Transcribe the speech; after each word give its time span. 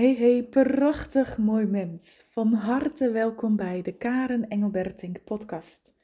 Hey 0.00 0.14
hey, 0.14 0.44
prachtig 0.44 1.38
mooi 1.38 1.66
mens. 1.66 2.24
Van 2.28 2.52
harte 2.52 3.10
welkom 3.10 3.56
bij 3.56 3.82
de 3.82 3.92
Karen 3.92 4.48
Engelbertink 4.48 5.24
podcast. 5.24 5.94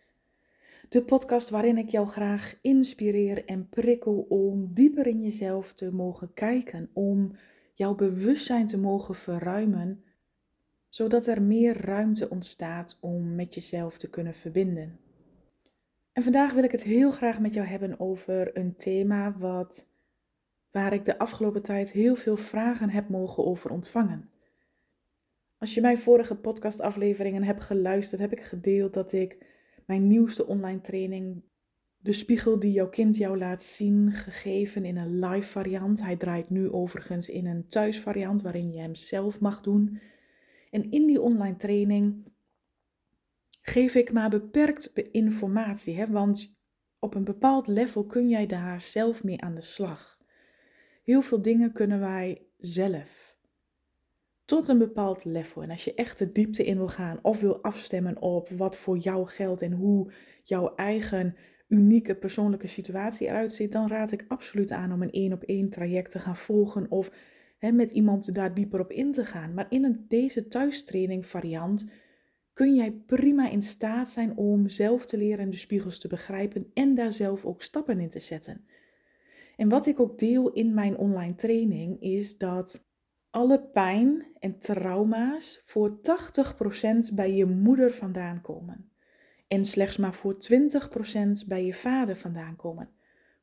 De 0.88 1.02
podcast 1.02 1.50
waarin 1.50 1.78
ik 1.78 1.88
jou 1.88 2.06
graag 2.06 2.58
inspireer 2.60 3.44
en 3.44 3.68
prikkel 3.68 4.26
om 4.28 4.74
dieper 4.74 5.06
in 5.06 5.22
jezelf 5.22 5.74
te 5.74 5.92
mogen 5.92 6.34
kijken, 6.34 6.90
om 6.92 7.32
jouw 7.74 7.94
bewustzijn 7.94 8.66
te 8.66 8.78
mogen 8.78 9.14
verruimen, 9.14 10.04
zodat 10.88 11.26
er 11.26 11.42
meer 11.42 11.80
ruimte 11.80 12.30
ontstaat 12.30 12.98
om 13.00 13.34
met 13.34 13.54
jezelf 13.54 13.98
te 13.98 14.10
kunnen 14.10 14.34
verbinden. 14.34 14.98
En 16.12 16.22
vandaag 16.22 16.52
wil 16.52 16.64
ik 16.64 16.72
het 16.72 16.82
heel 16.82 17.10
graag 17.10 17.40
met 17.40 17.54
jou 17.54 17.66
hebben 17.66 18.00
over 18.00 18.56
een 18.56 18.76
thema 18.76 19.38
wat 19.38 19.86
waar 20.76 20.92
ik 20.92 21.04
de 21.04 21.18
afgelopen 21.18 21.62
tijd 21.62 21.90
heel 21.90 22.16
veel 22.16 22.36
vragen 22.36 22.90
heb 22.90 23.08
mogen 23.08 23.44
over 23.44 23.70
ontvangen. 23.70 24.30
Als 25.58 25.74
je 25.74 25.80
mijn 25.80 25.98
vorige 25.98 26.34
podcastafleveringen 26.34 27.42
hebt 27.42 27.62
geluisterd, 27.62 28.20
heb 28.20 28.32
ik 28.32 28.42
gedeeld 28.42 28.94
dat 28.94 29.12
ik 29.12 29.46
mijn 29.86 30.06
nieuwste 30.06 30.46
online 30.46 30.80
training, 30.80 31.42
De 31.96 32.12
Spiegel 32.12 32.58
die 32.58 32.72
jouw 32.72 32.88
kind 32.88 33.16
jou 33.16 33.38
laat 33.38 33.62
zien, 33.62 34.12
gegeven 34.12 34.84
in 34.84 34.96
een 34.96 35.18
live 35.18 35.48
variant. 35.48 36.02
Hij 36.02 36.16
draait 36.16 36.50
nu 36.50 36.70
overigens 36.70 37.28
in 37.28 37.46
een 37.46 37.68
thuisvariant 37.68 38.42
waarin 38.42 38.72
je 38.72 38.80
hem 38.80 38.94
zelf 38.94 39.40
mag 39.40 39.60
doen. 39.60 40.00
En 40.70 40.90
in 40.90 41.06
die 41.06 41.20
online 41.20 41.56
training 41.56 42.32
geef 43.62 43.94
ik 43.94 44.12
maar 44.12 44.30
beperkt 44.30 44.92
informatie, 45.10 45.96
hè, 45.96 46.06
want 46.06 46.56
op 46.98 47.14
een 47.14 47.24
bepaald 47.24 47.66
level 47.66 48.04
kun 48.04 48.28
jij 48.28 48.46
daar 48.46 48.80
zelf 48.80 49.24
mee 49.24 49.40
aan 49.40 49.54
de 49.54 49.60
slag. 49.60 50.15
Heel 51.06 51.22
veel 51.22 51.42
dingen 51.42 51.72
kunnen 51.72 52.00
wij 52.00 52.42
zelf. 52.58 53.36
Tot 54.44 54.68
een 54.68 54.78
bepaald 54.78 55.24
level. 55.24 55.62
En 55.62 55.70
als 55.70 55.84
je 55.84 55.94
echt 55.94 56.18
de 56.18 56.32
diepte 56.32 56.64
in 56.64 56.76
wil 56.76 56.88
gaan 56.88 57.18
of 57.22 57.40
wil 57.40 57.62
afstemmen 57.62 58.22
op 58.22 58.48
wat 58.48 58.78
voor 58.78 58.98
jou 58.98 59.26
geldt 59.26 59.62
en 59.62 59.72
hoe 59.72 60.12
jouw 60.42 60.74
eigen 60.74 61.36
unieke 61.68 62.14
persoonlijke 62.14 62.66
situatie 62.66 63.26
eruit 63.26 63.52
ziet, 63.52 63.72
dan 63.72 63.88
raad 63.88 64.12
ik 64.12 64.24
absoluut 64.28 64.70
aan 64.70 64.92
om 64.92 65.02
een 65.02 65.10
één 65.10 65.32
op 65.32 65.42
één 65.42 65.70
traject 65.70 66.10
te 66.10 66.18
gaan 66.18 66.36
volgen 66.36 66.90
of 66.90 67.10
hè, 67.58 67.72
met 67.72 67.92
iemand 67.92 68.34
daar 68.34 68.54
dieper 68.54 68.80
op 68.80 68.90
in 68.90 69.12
te 69.12 69.24
gaan. 69.24 69.54
Maar 69.54 69.66
in 69.68 69.84
een, 69.84 70.04
deze 70.08 70.48
thuistraining 70.48 71.26
variant 71.26 71.90
kun 72.52 72.74
jij 72.74 72.92
prima 72.92 73.48
in 73.48 73.62
staat 73.62 74.10
zijn 74.10 74.36
om 74.36 74.68
zelf 74.68 75.06
te 75.06 75.18
leren 75.18 75.50
de 75.50 75.56
spiegels 75.56 75.98
te 75.98 76.08
begrijpen 76.08 76.70
en 76.74 76.94
daar 76.94 77.12
zelf 77.12 77.44
ook 77.44 77.62
stappen 77.62 78.00
in 78.00 78.10
te 78.10 78.20
zetten. 78.20 78.64
En 79.56 79.68
wat 79.68 79.86
ik 79.86 80.00
ook 80.00 80.18
deel 80.18 80.52
in 80.52 80.74
mijn 80.74 80.96
online 80.96 81.34
training 81.34 82.00
is 82.00 82.38
dat 82.38 82.86
alle 83.30 83.60
pijn 83.60 84.26
en 84.38 84.58
trauma's 84.58 85.62
voor 85.64 85.98
80% 87.10 87.14
bij 87.14 87.34
je 87.34 87.46
moeder 87.46 87.94
vandaan 87.94 88.40
komen. 88.40 88.90
En 89.48 89.64
slechts 89.64 89.96
maar 89.96 90.14
voor 90.14 90.34
20% 90.34 91.46
bij 91.46 91.64
je 91.64 91.74
vader 91.74 92.16
vandaan 92.16 92.56
komen. 92.56 92.90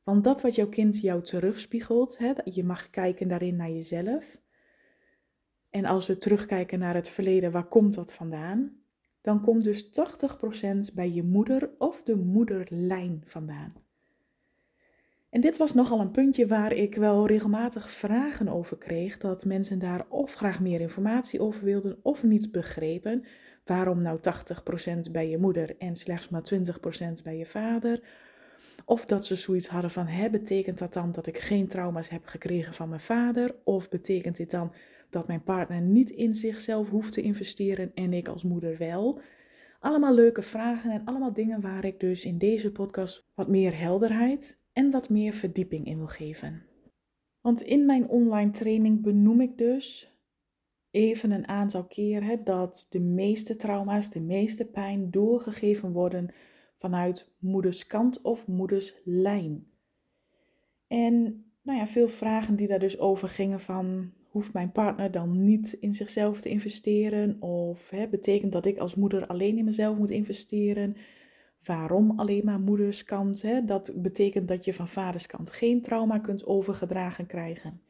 Want 0.02 0.24
dat 0.24 0.42
wat 0.42 0.54
jouw 0.54 0.68
kind 0.68 1.00
jou 1.00 1.22
terugspiegelt, 1.22 2.18
hè, 2.18 2.32
je 2.44 2.64
mag 2.64 2.90
kijken 2.90 3.28
daarin 3.28 3.56
naar 3.56 3.70
jezelf. 3.70 4.42
En 5.70 5.84
als 5.84 6.06
we 6.06 6.18
terugkijken 6.18 6.78
naar 6.78 6.94
het 6.94 7.08
verleden, 7.08 7.52
waar 7.52 7.68
komt 7.68 7.94
dat 7.94 8.12
vandaan? 8.12 8.76
Dan 9.20 9.40
komt 9.40 9.64
dus 9.64 9.90
80% 9.90 10.94
bij 10.94 11.10
je 11.10 11.22
moeder 11.22 11.70
of 11.78 12.02
de 12.02 12.16
moederlijn 12.16 13.22
vandaan. 13.24 13.83
En 15.34 15.40
dit 15.40 15.56
was 15.56 15.74
nogal 15.74 16.00
een 16.00 16.10
puntje 16.10 16.46
waar 16.46 16.72
ik 16.72 16.94
wel 16.94 17.26
regelmatig 17.26 17.90
vragen 17.90 18.48
over 18.48 18.76
kreeg, 18.76 19.18
dat 19.18 19.44
mensen 19.44 19.78
daar 19.78 20.06
of 20.08 20.34
graag 20.34 20.60
meer 20.60 20.80
informatie 20.80 21.40
over 21.40 21.64
wilden 21.64 21.98
of 22.02 22.22
niet 22.22 22.52
begrepen. 22.52 23.24
Waarom 23.64 23.98
nou 23.98 24.18
80% 25.08 25.10
bij 25.12 25.28
je 25.28 25.38
moeder 25.38 25.76
en 25.78 25.96
slechts 25.96 26.28
maar 26.28 26.42
20% 26.54 26.56
bij 27.22 27.36
je 27.36 27.46
vader? 27.46 28.02
Of 28.84 29.04
dat 29.04 29.26
ze 29.26 29.34
zoiets 29.34 29.68
hadden 29.68 29.90
van, 29.90 30.06
hè, 30.06 30.30
betekent 30.30 30.78
dat 30.78 30.92
dan 30.92 31.12
dat 31.12 31.26
ik 31.26 31.38
geen 31.38 31.68
trauma's 31.68 32.08
heb 32.08 32.26
gekregen 32.26 32.74
van 32.74 32.88
mijn 32.88 33.00
vader? 33.00 33.54
Of 33.64 33.88
betekent 33.88 34.36
dit 34.36 34.50
dan 34.50 34.72
dat 35.10 35.26
mijn 35.26 35.42
partner 35.42 35.80
niet 35.80 36.10
in 36.10 36.34
zichzelf 36.34 36.90
hoeft 36.90 37.12
te 37.12 37.22
investeren 37.22 37.90
en 37.94 38.12
ik 38.12 38.28
als 38.28 38.42
moeder 38.42 38.78
wel? 38.78 39.20
Allemaal 39.80 40.14
leuke 40.14 40.42
vragen 40.42 40.90
en 40.90 41.04
allemaal 41.04 41.32
dingen 41.32 41.60
waar 41.60 41.84
ik 41.84 42.00
dus 42.00 42.24
in 42.24 42.38
deze 42.38 42.72
podcast 42.72 43.26
wat 43.34 43.48
meer 43.48 43.78
helderheid 43.78 44.62
en 44.74 44.90
wat 44.90 45.10
meer 45.10 45.32
verdieping 45.32 45.86
in 45.86 45.96
wil 45.96 46.06
geven. 46.06 46.62
Want 47.40 47.62
in 47.62 47.86
mijn 47.86 48.08
online 48.08 48.50
training 48.50 49.02
benoem 49.02 49.40
ik 49.40 49.58
dus 49.58 50.12
even 50.90 51.30
een 51.30 51.48
aantal 51.48 51.84
keer 51.84 52.44
dat 52.44 52.86
de 52.88 53.00
meeste 53.00 53.56
trauma's, 53.56 54.10
de 54.10 54.20
meeste 54.20 54.64
pijn 54.64 55.10
doorgegeven 55.10 55.92
worden 55.92 56.34
vanuit 56.76 57.32
moeders 57.38 57.86
kant 57.86 58.22
of 58.22 58.46
moeders 58.46 58.94
lijn. 59.04 59.66
En 60.86 61.44
nou 61.62 61.78
ja, 61.78 61.86
veel 61.86 62.08
vragen 62.08 62.56
die 62.56 62.66
daar 62.66 62.78
dus 62.78 62.98
over 62.98 63.28
gingen 63.28 63.60
van 63.60 64.12
hoeft 64.34 64.52
mijn 64.52 64.72
partner 64.72 65.10
dan 65.10 65.44
niet 65.44 65.72
in 65.72 65.94
zichzelf 65.94 66.40
te 66.40 66.48
investeren? 66.48 67.42
Of 67.42 67.90
hè, 67.90 68.08
betekent 68.08 68.52
dat 68.52 68.66
ik 68.66 68.78
als 68.78 68.94
moeder 68.94 69.26
alleen 69.26 69.58
in 69.58 69.64
mezelf 69.64 69.98
moet 69.98 70.10
investeren? 70.10 70.96
Waarom 71.64 72.18
alleen 72.18 72.44
maar 72.44 72.60
moederskant? 72.60 73.42
Hè? 73.42 73.64
Dat 73.64 73.92
betekent 73.94 74.48
dat 74.48 74.64
je 74.64 74.74
van 74.74 74.88
vaderskant 74.88 75.50
geen 75.50 75.82
trauma 75.82 76.18
kunt 76.18 76.46
overgedragen 76.46 77.26
krijgen. 77.26 77.80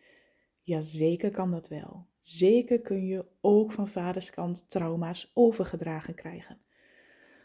Ja, 0.62 0.83
zeker 0.83 1.31
kan 1.31 1.51
dat 1.51 1.69
wel. 1.69 2.07
Zeker 2.21 2.81
kun 2.81 3.07
je 3.07 3.25
ook 3.41 3.73
van 3.73 3.89
vaderskant 3.89 4.71
trauma's 4.71 5.31
overgedragen 5.34 6.15
krijgen. 6.15 6.59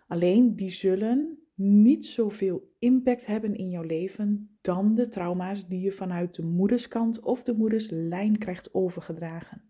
Alleen 0.08 0.56
die 0.56 0.70
zullen 0.70 1.40
niet 1.56 2.06
zoveel 2.06 2.76
impact 2.80 3.26
hebben 3.26 3.56
in 3.56 3.70
jouw 3.70 3.84
leven 3.84 4.58
dan 4.62 4.94
de 4.94 5.08
trauma's 5.08 5.68
die 5.68 5.82
je 5.82 5.92
vanuit 5.92 6.36
de 6.36 6.44
moederskant 6.44 7.20
of 7.20 7.44
de 7.44 7.54
moederslijn 7.54 8.38
krijgt 8.38 8.74
overgedragen. 8.74 9.62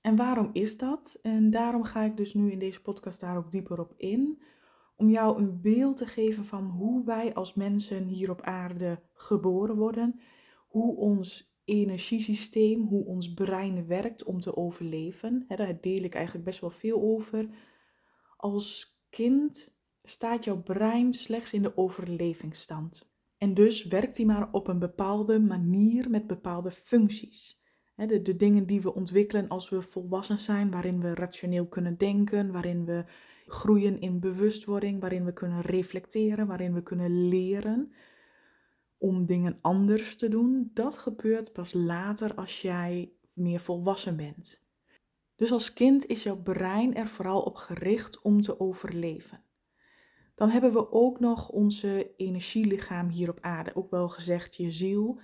En 0.00 0.16
waarom 0.16 0.50
is 0.52 0.76
dat? 0.76 1.18
En 1.22 1.50
daarom 1.50 1.82
ga 1.82 2.02
ik 2.02 2.16
dus 2.16 2.34
nu 2.34 2.50
in 2.50 2.58
deze 2.58 2.82
podcast 2.82 3.20
daar 3.20 3.36
ook 3.36 3.52
dieper 3.52 3.80
op 3.80 3.94
in 3.96 4.42
om 5.02 5.10
jou 5.10 5.38
een 5.38 5.60
beeld 5.60 5.96
te 5.96 6.06
geven 6.06 6.44
van 6.44 6.64
hoe 6.64 7.04
wij 7.04 7.34
als 7.34 7.54
mensen 7.54 8.06
hier 8.06 8.30
op 8.30 8.40
aarde 8.40 9.02
geboren 9.12 9.76
worden, 9.76 10.20
hoe 10.68 10.96
ons 10.96 11.56
energiesysteem, 11.64 12.82
hoe 12.86 13.04
ons 13.04 13.34
brein 13.34 13.86
werkt 13.86 14.24
om 14.24 14.40
te 14.40 14.56
overleven. 14.56 15.44
daar 15.48 15.80
deel 15.80 16.02
ik 16.02 16.14
eigenlijk 16.14 16.44
best 16.44 16.60
wel 16.60 16.70
veel 16.70 17.02
over. 17.02 17.48
Als 18.36 18.98
kind 19.10 19.74
staat 20.02 20.44
jouw 20.44 20.62
brein 20.62 21.12
slechts 21.12 21.52
in 21.52 21.62
de 21.62 21.76
overlevingsstand. 21.76 23.12
En 23.38 23.54
dus 23.54 23.84
werkt 23.84 24.16
hij 24.16 24.26
maar 24.26 24.52
op 24.52 24.68
een 24.68 24.78
bepaalde 24.78 25.40
manier 25.40 26.10
met 26.10 26.26
bepaalde 26.26 26.70
functies. 26.70 27.61
De, 27.94 28.22
de 28.22 28.36
dingen 28.36 28.66
die 28.66 28.80
we 28.80 28.94
ontwikkelen 28.94 29.48
als 29.48 29.68
we 29.68 29.82
volwassen 29.82 30.38
zijn, 30.38 30.70
waarin 30.70 31.00
we 31.00 31.14
rationeel 31.14 31.66
kunnen 31.66 31.98
denken, 31.98 32.52
waarin 32.52 32.84
we 32.84 33.04
groeien 33.46 34.00
in 34.00 34.20
bewustwording, 34.20 35.00
waarin 35.00 35.24
we 35.24 35.32
kunnen 35.32 35.60
reflecteren, 35.60 36.46
waarin 36.46 36.74
we 36.74 36.82
kunnen 36.82 37.28
leren 37.28 37.92
om 38.98 39.26
dingen 39.26 39.58
anders 39.60 40.16
te 40.16 40.28
doen, 40.28 40.70
dat 40.74 40.98
gebeurt 40.98 41.52
pas 41.52 41.72
later 41.72 42.34
als 42.34 42.62
jij 42.62 43.12
meer 43.34 43.60
volwassen 43.60 44.16
bent. 44.16 44.62
Dus 45.36 45.52
als 45.52 45.72
kind 45.72 46.06
is 46.06 46.22
jouw 46.22 46.42
brein 46.42 46.94
er 46.94 47.08
vooral 47.08 47.42
op 47.42 47.56
gericht 47.56 48.20
om 48.20 48.40
te 48.40 48.60
overleven. 48.60 49.42
Dan 50.34 50.50
hebben 50.50 50.72
we 50.72 50.92
ook 50.92 51.20
nog 51.20 51.48
onze 51.48 52.14
energielichaam 52.16 53.08
hier 53.08 53.30
op 53.30 53.38
aarde, 53.40 53.76
ook 53.76 53.90
wel 53.90 54.08
gezegd 54.08 54.56
je 54.56 54.70
ziel. 54.70 55.20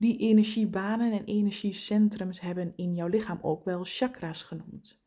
Die 0.00 0.16
energiebanen 0.18 1.12
en 1.12 1.24
energiecentrums 1.24 2.40
hebben 2.40 2.72
in 2.76 2.94
jouw 2.94 3.08
lichaam 3.08 3.38
ook 3.42 3.64
wel 3.64 3.80
chakra's 3.84 4.42
genoemd. 4.42 5.02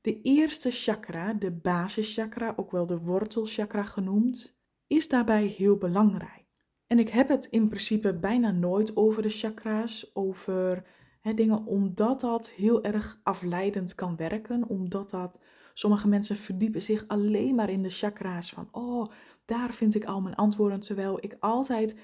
De 0.00 0.22
eerste 0.22 0.70
chakra, 0.70 1.32
de 1.32 1.50
basischakra, 1.50 2.52
ook 2.56 2.70
wel 2.70 2.86
de 2.86 2.98
wortelchakra 2.98 3.82
genoemd, 3.82 4.58
is 4.86 5.08
daarbij 5.08 5.46
heel 5.46 5.76
belangrijk. 5.76 6.44
En 6.86 6.98
ik 6.98 7.08
heb 7.08 7.28
het 7.28 7.44
in 7.44 7.68
principe 7.68 8.14
bijna 8.14 8.50
nooit 8.50 8.96
over 8.96 9.22
de 9.22 9.28
chakra's, 9.28 10.10
over 10.14 10.84
dingen, 11.34 11.66
omdat 11.66 12.20
dat 12.20 12.50
heel 12.50 12.84
erg 12.84 13.20
afleidend 13.22 13.94
kan 13.94 14.16
werken, 14.16 14.68
omdat 14.68 15.10
dat 15.10 15.40
sommige 15.74 16.08
mensen 16.08 16.36
verdiepen 16.36 16.82
zich 16.82 17.04
alleen 17.08 17.54
maar 17.54 17.70
in 17.70 17.82
de 17.82 17.90
chakra's 17.90 18.50
van, 18.50 18.68
oh, 18.72 19.12
daar 19.44 19.74
vind 19.74 19.94
ik 19.94 20.04
al 20.04 20.20
mijn 20.20 20.34
antwoorden, 20.34 20.80
terwijl 20.80 21.18
ik 21.20 21.36
altijd 21.40 21.96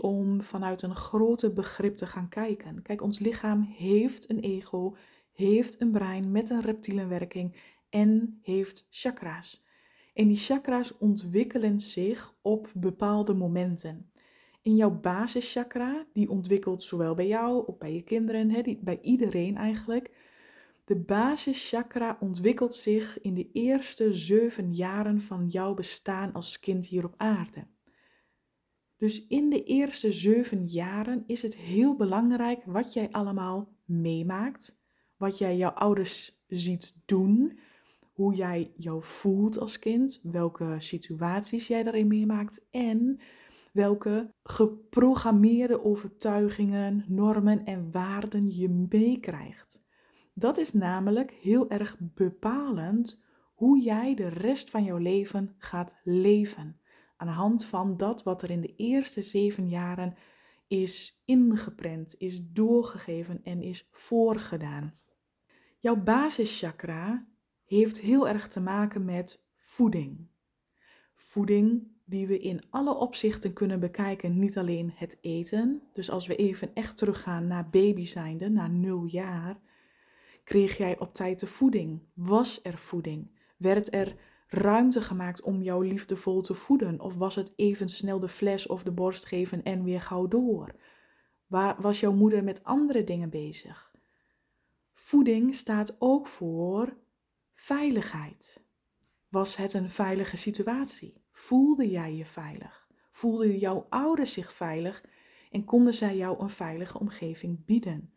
om 0.00 0.42
vanuit 0.42 0.82
een 0.82 0.96
grote 0.96 1.52
begrip 1.52 1.96
te 1.96 2.06
gaan 2.06 2.28
kijken. 2.28 2.82
Kijk, 2.82 3.02
ons 3.02 3.18
lichaam 3.18 3.62
heeft 3.62 4.30
een 4.30 4.40
ego, 4.40 4.96
heeft 5.32 5.80
een 5.80 5.90
brein 5.90 6.30
met 6.30 6.50
een 6.50 6.60
reptielenwerking 6.60 7.56
en 7.90 8.38
heeft 8.42 8.86
chakra's. 8.90 9.64
En 10.14 10.28
die 10.28 10.36
chakra's 10.36 10.98
ontwikkelen 10.98 11.80
zich 11.80 12.34
op 12.42 12.70
bepaalde 12.74 13.34
momenten. 13.34 14.10
in 14.62 14.76
jouw 14.76 15.00
basischakra, 15.00 16.06
die 16.12 16.28
ontwikkelt 16.28 16.82
zowel 16.82 17.14
bij 17.14 17.26
jou 17.26 17.66
of 17.66 17.78
bij 17.78 17.94
je 17.94 18.02
kinderen, 18.02 18.78
bij 18.80 18.98
iedereen 19.00 19.56
eigenlijk. 19.56 20.10
De 20.84 20.96
basischakra 20.96 22.16
ontwikkelt 22.20 22.74
zich 22.74 23.20
in 23.20 23.34
de 23.34 23.50
eerste 23.52 24.14
zeven 24.14 24.74
jaren 24.74 25.20
van 25.20 25.48
jouw 25.48 25.74
bestaan 25.74 26.32
als 26.32 26.58
kind 26.58 26.86
hier 26.86 27.04
op 27.04 27.14
aarde. 27.16 27.66
Dus 28.98 29.26
in 29.26 29.50
de 29.50 29.64
eerste 29.64 30.12
zeven 30.12 30.66
jaren 30.66 31.24
is 31.26 31.42
het 31.42 31.56
heel 31.56 31.96
belangrijk 31.96 32.62
wat 32.64 32.92
jij 32.92 33.08
allemaal 33.10 33.68
meemaakt, 33.84 34.78
wat 35.16 35.38
jij 35.38 35.56
jouw 35.56 35.70
ouders 35.70 36.42
ziet 36.46 36.94
doen, 37.04 37.58
hoe 38.12 38.34
jij 38.34 38.72
jou 38.76 39.02
voelt 39.02 39.58
als 39.58 39.78
kind, 39.78 40.20
welke 40.22 40.76
situaties 40.78 41.66
jij 41.66 41.82
daarin 41.82 42.06
meemaakt 42.06 42.66
en 42.70 43.20
welke 43.72 44.34
geprogrammeerde 44.42 45.84
overtuigingen, 45.84 47.04
normen 47.08 47.64
en 47.64 47.90
waarden 47.90 48.50
je 48.56 48.68
meekrijgt. 48.68 49.82
Dat 50.34 50.56
is 50.58 50.72
namelijk 50.72 51.30
heel 51.30 51.70
erg 51.70 51.96
bepalend 52.14 53.20
hoe 53.54 53.80
jij 53.80 54.14
de 54.14 54.28
rest 54.28 54.70
van 54.70 54.84
jouw 54.84 54.96
leven 54.96 55.54
gaat 55.58 55.96
leven. 56.04 56.80
Aan 57.20 57.26
de 57.26 57.32
hand 57.32 57.64
van 57.64 57.96
dat 57.96 58.22
wat 58.22 58.42
er 58.42 58.50
in 58.50 58.60
de 58.60 58.74
eerste 58.76 59.22
zeven 59.22 59.68
jaren 59.68 60.16
is 60.66 61.22
ingeprent, 61.24 62.14
is 62.18 62.40
doorgegeven 62.52 63.40
en 63.44 63.62
is 63.62 63.88
voorgedaan. 63.90 64.94
Jouw 65.78 65.96
basischakra 65.96 67.26
heeft 67.64 68.00
heel 68.00 68.28
erg 68.28 68.48
te 68.48 68.60
maken 68.60 69.04
met 69.04 69.42
voeding. 69.56 70.28
Voeding 71.14 71.86
die 72.04 72.26
we 72.26 72.38
in 72.38 72.62
alle 72.70 72.94
opzichten 72.94 73.52
kunnen 73.52 73.80
bekijken, 73.80 74.38
niet 74.38 74.58
alleen 74.58 74.92
het 74.94 75.18
eten. 75.20 75.82
Dus 75.92 76.10
als 76.10 76.26
we 76.26 76.36
even 76.36 76.74
echt 76.74 76.96
teruggaan 76.96 77.46
naar 77.46 77.68
baby 77.68 78.06
zijnde, 78.06 78.48
naar 78.48 78.70
nul 78.70 79.04
jaar, 79.04 79.60
kreeg 80.44 80.76
jij 80.76 80.98
op 80.98 81.14
tijd 81.14 81.40
de 81.40 81.46
voeding? 81.46 82.02
Was 82.14 82.60
er 82.62 82.78
voeding? 82.78 83.30
Werd 83.56 83.94
er 83.94 84.16
ruimte 84.48 85.02
gemaakt 85.02 85.42
om 85.42 85.62
jou 85.62 85.86
liefdevol 85.86 86.40
te 86.40 86.54
voeden? 86.54 87.00
Of 87.00 87.14
was 87.14 87.34
het 87.34 87.52
even 87.56 87.88
snel 87.88 88.20
de 88.20 88.28
fles 88.28 88.66
of 88.66 88.82
de 88.82 88.92
borst 88.92 89.24
geven 89.24 89.62
en 89.62 89.84
weer 89.84 90.00
gauw 90.00 90.28
door? 90.28 90.74
Waar 91.46 91.80
was 91.80 92.00
jouw 92.00 92.12
moeder 92.12 92.44
met 92.44 92.64
andere 92.64 93.04
dingen 93.04 93.30
bezig? 93.30 93.92
Voeding 94.94 95.54
staat 95.54 95.96
ook 95.98 96.26
voor 96.26 96.96
veiligheid. 97.54 98.64
Was 99.28 99.56
het 99.56 99.72
een 99.72 99.90
veilige 99.90 100.36
situatie? 100.36 101.22
Voelde 101.32 101.90
jij 101.90 102.14
je 102.14 102.24
veilig? 102.24 102.88
Voelden 103.10 103.58
jouw 103.58 103.86
ouders 103.88 104.32
zich 104.32 104.52
veilig 104.52 105.04
en 105.50 105.64
konden 105.64 105.94
zij 105.94 106.16
jou 106.16 106.40
een 106.40 106.50
veilige 106.50 106.98
omgeving 106.98 107.64
bieden? 107.64 108.12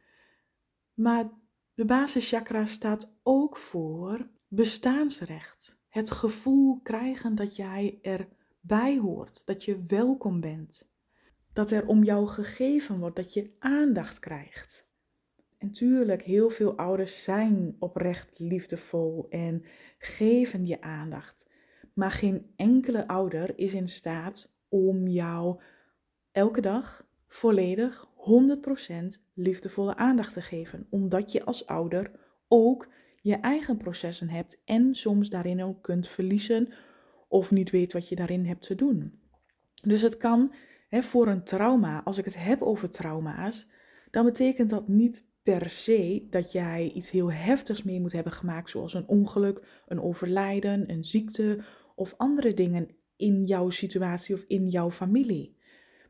Maar 0.93 1.29
de 1.73 1.85
basischakra 1.85 2.65
staat 2.65 3.13
ook 3.23 3.57
voor 3.57 4.29
bestaansrecht. 4.47 5.80
Het 5.91 6.11
gevoel 6.11 6.79
krijgen 6.83 7.35
dat 7.35 7.55
jij 7.55 7.99
erbij 8.01 8.97
hoort, 8.97 9.45
dat 9.45 9.63
je 9.63 9.83
welkom 9.87 10.39
bent. 10.39 10.89
Dat 11.53 11.71
er 11.71 11.87
om 11.87 12.03
jou 12.03 12.27
gegeven 12.27 12.99
wordt, 12.99 13.15
dat 13.15 13.33
je 13.33 13.55
aandacht 13.59 14.19
krijgt. 14.19 14.89
En 15.57 15.71
tuurlijk, 15.71 16.23
heel 16.23 16.49
veel 16.49 16.77
ouders 16.77 17.23
zijn 17.23 17.75
oprecht 17.79 18.39
liefdevol 18.39 19.25
en 19.29 19.65
geven 19.97 20.65
je 20.65 20.81
aandacht. 20.81 21.49
Maar 21.93 22.11
geen 22.11 22.53
enkele 22.55 23.07
ouder 23.07 23.57
is 23.57 23.73
in 23.73 23.87
staat 23.87 24.57
om 24.69 25.07
jou 25.07 25.61
elke 26.31 26.61
dag 26.61 27.07
volledig 27.27 28.07
100% 28.15 29.05
liefdevolle 29.33 29.95
aandacht 29.95 30.33
te 30.33 30.41
geven. 30.41 30.87
Omdat 30.89 31.31
je 31.31 31.45
als 31.45 31.65
ouder 31.65 32.11
ook 32.47 32.87
je 33.21 33.35
eigen 33.35 33.77
processen 33.77 34.29
hebt 34.29 34.61
en 34.65 34.95
soms 34.95 35.29
daarin 35.29 35.63
ook 35.63 35.81
kunt 35.83 36.07
verliezen 36.07 36.73
of 37.27 37.51
niet 37.51 37.69
weet 37.69 37.93
wat 37.93 38.09
je 38.09 38.15
daarin 38.15 38.45
hebt 38.45 38.65
te 38.65 38.75
doen. 38.75 39.19
Dus 39.83 40.01
het 40.01 40.17
kan 40.17 40.53
hè, 40.89 41.01
voor 41.01 41.27
een 41.27 41.43
trauma, 41.43 42.03
als 42.03 42.17
ik 42.17 42.25
het 42.25 42.43
heb 42.43 42.61
over 42.61 42.89
trauma's, 42.89 43.67
dan 44.11 44.25
betekent 44.25 44.69
dat 44.69 44.87
niet 44.87 45.29
per 45.43 45.69
se 45.69 46.27
dat 46.29 46.51
jij 46.51 46.91
iets 46.93 47.11
heel 47.11 47.31
heftigs 47.31 47.83
mee 47.83 47.99
moet 47.99 48.11
hebben 48.11 48.33
gemaakt, 48.33 48.69
zoals 48.69 48.93
een 48.93 49.07
ongeluk, 49.07 49.83
een 49.87 50.01
overlijden, 50.01 50.91
een 50.91 51.03
ziekte 51.03 51.63
of 51.95 52.13
andere 52.17 52.53
dingen 52.53 52.95
in 53.15 53.43
jouw 53.43 53.69
situatie 53.69 54.35
of 54.35 54.43
in 54.47 54.67
jouw 54.67 54.91
familie. 54.91 55.57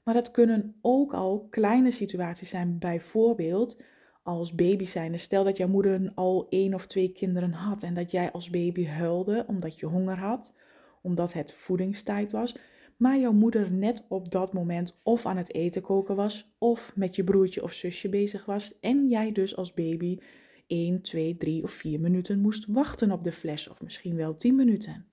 Maar 0.04 0.14
dat 0.14 0.32
kunnen 0.32 0.76
ook 0.82 1.14
al 1.14 1.48
kleine 1.50 1.92
situaties 1.92 2.50
zijn, 2.50 2.80
bijvoorbeeld 2.80 3.82
als 4.24 4.56
baby 4.56 4.86
zijn. 4.86 5.20
Stel 5.20 5.44
dat 5.44 5.58
jouw 5.58 5.68
moeder 5.68 6.12
al 6.16 6.48
één 6.50 6.74
of 6.74 6.88
twee 6.88 7.12
kinderen 7.12 7.52
had 7.52 7.84
en 7.84 7.94
dat 7.94 8.12
jij 8.12 8.32
als 8.32 8.50
baby 8.50 8.86
huilde 8.86 9.44
omdat 9.48 9.80
je 9.80 9.86
honger 9.86 10.18
had, 10.18 10.54
omdat 11.02 11.34
het 11.34 11.54
voedingstijd 11.54 12.32
was, 12.32 12.56
maar 12.98 13.20
jouw 13.20 13.32
moeder 13.32 13.72
net 13.72 14.06
op 14.08 14.32
dat 14.32 14.54
moment 14.54 15.00
of 15.04 15.26
aan 15.26 15.38
het 15.38 15.54
eten 15.54 15.82
koken 15.82 16.16
was 16.16 16.54
of 16.58 16.96
met 16.96 17.16
je 17.16 17.24
broertje 17.24 17.64
of 17.64 17.74
zusje 17.74 18.10
bezig 18.10 18.46
was 18.46 18.80
en 18.80 19.08
jij 19.08 19.32
dus 19.32 19.56
als 19.56 19.74
baby 19.74 20.18
1, 20.68 21.02
2, 21.02 21.38
3 21.38 21.64
of 21.64 21.72
4 21.72 22.00
minuten 22.00 22.40
moest 22.40 22.66
wachten 22.66 23.12
op 23.12 23.24
de 23.24 23.32
fles 23.32 23.68
of 23.70 23.82
misschien 23.82 24.16
wel 24.16 24.36
10 24.36 24.56
minuten. 24.56 25.06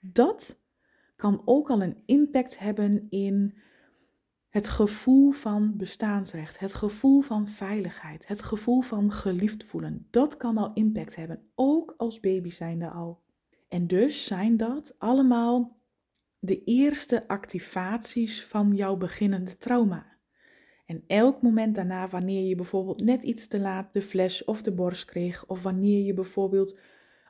Dat 0.00 0.60
kan 1.16 1.42
ook 1.44 1.70
al 1.70 1.82
een 1.82 1.96
impact 2.06 2.58
hebben 2.58 3.06
in 3.10 3.54
het 4.52 4.68
gevoel 4.68 5.30
van 5.30 5.76
bestaansrecht, 5.76 6.58
het 6.58 6.74
gevoel 6.74 7.20
van 7.20 7.48
veiligheid, 7.48 8.28
het 8.28 8.42
gevoel 8.42 8.80
van 8.80 9.12
geliefd 9.12 9.64
voelen. 9.64 10.06
Dat 10.10 10.36
kan 10.36 10.56
al 10.56 10.70
impact 10.74 11.16
hebben, 11.16 11.42
ook 11.54 11.94
als 11.96 12.20
baby 12.20 12.50
zijnde 12.50 12.90
al. 12.90 13.22
En 13.68 13.86
dus 13.86 14.24
zijn 14.24 14.56
dat 14.56 14.94
allemaal 14.98 15.76
de 16.38 16.64
eerste 16.64 17.28
activaties 17.28 18.44
van 18.44 18.72
jouw 18.74 18.96
beginnende 18.96 19.58
trauma. 19.58 20.06
En 20.86 21.04
elk 21.06 21.42
moment 21.42 21.74
daarna, 21.74 22.08
wanneer 22.08 22.48
je 22.48 22.54
bijvoorbeeld 22.54 23.04
net 23.04 23.24
iets 23.24 23.46
te 23.46 23.60
laat 23.60 23.92
de 23.92 24.02
fles 24.02 24.44
of 24.44 24.62
de 24.62 24.72
borst 24.72 25.04
kreeg, 25.04 25.46
of 25.46 25.62
wanneer 25.62 26.04
je 26.04 26.14
bijvoorbeeld 26.14 26.78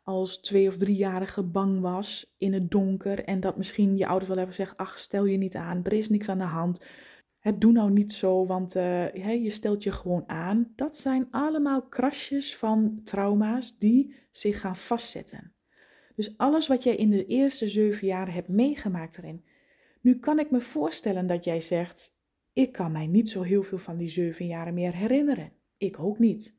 als 0.05 0.41
twee- 0.41 0.69
of 0.69 0.77
driejarige 0.77 1.43
bang 1.43 1.81
was 1.81 2.35
in 2.39 2.53
het 2.53 2.71
donker 2.71 3.25
en 3.25 3.41
dat 3.41 3.57
misschien 3.57 3.97
je 3.97 4.07
ouders 4.07 4.29
wel 4.29 4.39
hebben 4.39 4.57
gezegd, 4.57 4.77
ach 4.77 4.99
stel 4.99 5.25
je 5.25 5.37
niet 5.37 5.57
aan, 5.57 5.85
er 5.85 5.93
is 5.93 6.09
niks 6.09 6.29
aan 6.29 6.39
de 6.39 6.45
hand, 6.45 6.85
het 7.43 7.61
doe 7.61 7.73
nou 7.73 7.91
niet 7.91 8.13
zo, 8.13 8.47
want 8.47 8.77
uh, 8.77 9.15
je 9.45 9.51
stelt 9.51 9.83
je 9.83 9.93
gewoon 9.93 10.29
aan. 10.29 10.73
Dat 10.77 10.97
zijn 10.97 11.29
allemaal 11.31 11.83
krasjes 11.83 12.57
van 12.57 13.01
trauma's 13.05 13.79
die 13.79 14.15
zich 14.31 14.61
gaan 14.61 14.77
vastzetten. 14.77 15.53
Dus 16.15 16.39
alles 16.39 16.69
wat 16.69 16.83
jij 16.83 16.97
in 16.97 17.11
de 17.11 17.27
eerste 17.27 17.69
zeven 17.69 18.07
jaar 18.07 18.33
hebt 18.33 18.49
meegemaakt 18.49 19.19
erin. 19.19 19.45
Nu 20.01 20.19
kan 20.19 20.39
ik 20.39 20.51
me 20.51 20.61
voorstellen 20.61 21.27
dat 21.27 21.45
jij 21.45 21.61
zegt, 21.61 22.17
ik 22.53 22.73
kan 22.73 22.93
mij 22.93 23.07
niet 23.07 23.31
zo 23.31 23.43
heel 23.43 23.63
veel 23.63 23.79
van 23.79 23.97
die 23.97 24.09
zeven 24.09 24.47
jaren 24.47 24.75
meer 24.75 24.95
herinneren. 24.95 25.53
Ik 25.77 25.99
ook 25.99 26.19
niet. 26.19 26.55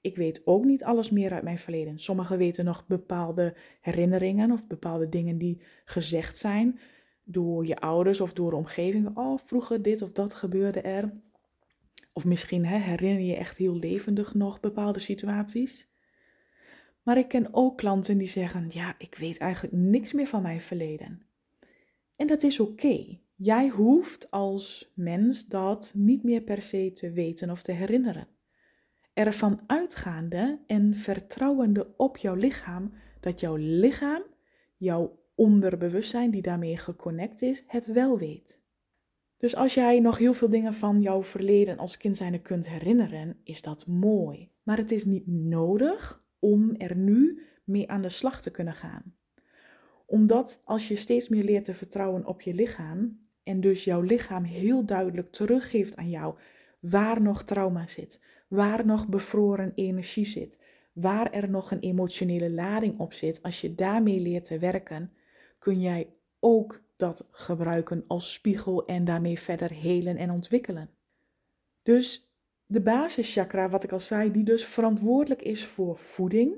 Ik 0.00 0.16
weet 0.16 0.42
ook 0.44 0.64
niet 0.64 0.84
alles 0.84 1.10
meer 1.10 1.32
uit 1.32 1.42
mijn 1.42 1.58
verleden. 1.58 1.98
Sommigen 1.98 2.38
weten 2.38 2.64
nog 2.64 2.86
bepaalde 2.86 3.56
herinneringen 3.80 4.50
of 4.50 4.66
bepaalde 4.66 5.08
dingen 5.08 5.38
die 5.38 5.60
gezegd 5.84 6.36
zijn 6.36 6.78
door 7.24 7.66
je 7.66 7.80
ouders 7.80 8.20
of 8.20 8.32
door 8.32 8.50
de 8.50 8.56
omgeving. 8.56 9.16
Oh, 9.16 9.38
vroeger 9.44 9.82
dit 9.82 10.02
of 10.02 10.12
dat 10.12 10.34
gebeurde 10.34 10.80
er. 10.80 11.12
Of 12.12 12.24
misschien 12.24 12.66
hè, 12.66 12.78
herinner 12.78 13.24
je 13.24 13.36
echt 13.36 13.56
heel 13.56 13.76
levendig 13.76 14.34
nog 14.34 14.60
bepaalde 14.60 14.98
situaties. 14.98 15.88
Maar 17.02 17.18
ik 17.18 17.28
ken 17.28 17.48
ook 17.50 17.78
klanten 17.78 18.18
die 18.18 18.28
zeggen: 18.28 18.66
Ja, 18.68 18.94
ik 18.98 19.14
weet 19.14 19.38
eigenlijk 19.38 19.74
niks 19.74 20.12
meer 20.12 20.26
van 20.26 20.42
mijn 20.42 20.60
verleden. 20.60 21.22
En 22.16 22.26
dat 22.26 22.42
is 22.42 22.60
oké. 22.60 23.18
Jij 23.36 23.68
hoeft 23.68 24.30
als 24.30 24.92
mens 24.94 25.46
dat 25.46 25.90
niet 25.94 26.22
meer 26.22 26.40
per 26.40 26.62
se 26.62 26.92
te 26.92 27.10
weten 27.10 27.50
of 27.50 27.62
te 27.62 27.72
herinneren. 27.72 28.28
Ervan 29.12 29.60
uitgaande 29.66 30.58
en 30.66 30.94
vertrouwende 30.94 31.94
op 31.96 32.16
jouw 32.16 32.34
lichaam 32.34 32.92
dat 33.20 33.40
jouw 33.40 33.56
lichaam, 33.56 34.22
jouw 34.76 35.23
onderbewustzijn 35.34 36.30
die 36.30 36.42
daarmee 36.42 36.78
geconnect 36.78 37.42
is, 37.42 37.64
het 37.66 37.86
wel 37.86 38.18
weet. 38.18 38.62
Dus 39.36 39.56
als 39.56 39.74
jij 39.74 40.00
nog 40.00 40.18
heel 40.18 40.34
veel 40.34 40.50
dingen 40.50 40.74
van 40.74 41.00
jouw 41.00 41.22
verleden 41.22 41.78
als 41.78 41.96
kind 41.96 42.16
zijnde 42.16 42.40
kunt 42.40 42.68
herinneren, 42.68 43.36
is 43.42 43.62
dat 43.62 43.86
mooi. 43.86 44.50
Maar 44.62 44.76
het 44.76 44.90
is 44.90 45.04
niet 45.04 45.26
nodig 45.26 46.24
om 46.38 46.74
er 46.76 46.96
nu 46.96 47.42
mee 47.64 47.90
aan 47.90 48.02
de 48.02 48.08
slag 48.08 48.42
te 48.42 48.50
kunnen 48.50 48.74
gaan. 48.74 49.14
Omdat 50.06 50.62
als 50.64 50.88
je 50.88 50.96
steeds 50.96 51.28
meer 51.28 51.42
leert 51.42 51.64
te 51.64 51.74
vertrouwen 51.74 52.26
op 52.26 52.40
je 52.40 52.54
lichaam 52.54 53.18
en 53.42 53.60
dus 53.60 53.84
jouw 53.84 54.00
lichaam 54.00 54.44
heel 54.44 54.84
duidelijk 54.84 55.30
teruggeeft 55.32 55.96
aan 55.96 56.10
jou 56.10 56.34
waar 56.80 57.22
nog 57.22 57.44
trauma 57.44 57.86
zit, 57.86 58.20
waar 58.48 58.86
nog 58.86 59.08
bevroren 59.08 59.72
energie 59.74 60.26
zit, 60.26 60.58
waar 60.92 61.32
er 61.32 61.50
nog 61.50 61.70
een 61.70 61.80
emotionele 61.80 62.50
lading 62.50 62.98
op 62.98 63.12
zit, 63.12 63.42
als 63.42 63.60
je 63.60 63.74
daarmee 63.74 64.20
leert 64.20 64.44
te 64.44 64.58
werken, 64.58 65.12
kun 65.64 65.80
jij 65.80 66.12
ook 66.40 66.82
dat 66.96 67.28
gebruiken 67.30 68.04
als 68.06 68.32
spiegel 68.32 68.86
en 68.86 69.04
daarmee 69.04 69.38
verder 69.38 69.70
helen 69.70 70.16
en 70.16 70.30
ontwikkelen. 70.30 70.90
Dus 71.82 72.32
de 72.66 72.80
basischakra, 72.80 73.68
wat 73.68 73.84
ik 73.84 73.92
al 73.92 74.00
zei, 74.00 74.32
die 74.32 74.44
dus 74.44 74.64
verantwoordelijk 74.64 75.42
is 75.42 75.64
voor 75.64 75.98
voeding, 75.98 76.56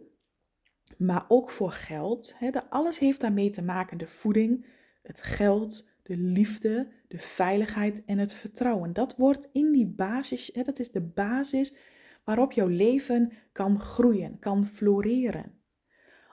maar 0.98 1.24
ook 1.28 1.50
voor 1.50 1.70
geld. 1.70 2.36
alles 2.68 2.98
heeft 2.98 3.20
daarmee 3.20 3.50
te 3.50 3.62
maken, 3.62 3.98
de 3.98 4.06
voeding, 4.06 4.66
het 5.02 5.22
geld, 5.22 5.84
de 6.02 6.16
liefde, 6.16 6.88
de 7.08 7.18
veiligheid 7.18 8.04
en 8.04 8.18
het 8.18 8.32
vertrouwen. 8.32 8.92
Dat 8.92 9.16
wordt 9.16 9.48
in 9.52 9.72
die 9.72 9.86
basis, 9.86 10.52
dat 10.52 10.78
is 10.78 10.90
de 10.90 11.02
basis 11.02 11.76
waarop 12.24 12.52
jouw 12.52 12.68
leven 12.68 13.32
kan 13.52 13.80
groeien, 13.80 14.38
kan 14.38 14.64
floreren. 14.64 15.55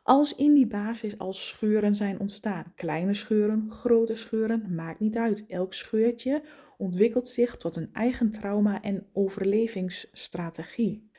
Als 0.03 0.35
in 0.35 0.53
die 0.53 0.67
basis 0.67 1.17
al 1.17 1.33
scheuren 1.33 1.95
zijn 1.95 2.19
ontstaan, 2.19 2.73
kleine 2.75 3.13
scheuren, 3.13 3.71
grote 3.71 4.15
scheuren, 4.15 4.75
maakt 4.75 4.99
niet 4.99 5.17
uit. 5.17 5.45
Elk 5.47 5.73
scheurtje 5.73 6.43
ontwikkelt 6.77 7.27
zich 7.27 7.57
tot 7.57 7.75
een 7.75 7.93
eigen 7.93 8.31
trauma 8.31 8.81
en 8.81 9.07
overlevingsstrategie. 9.13 11.09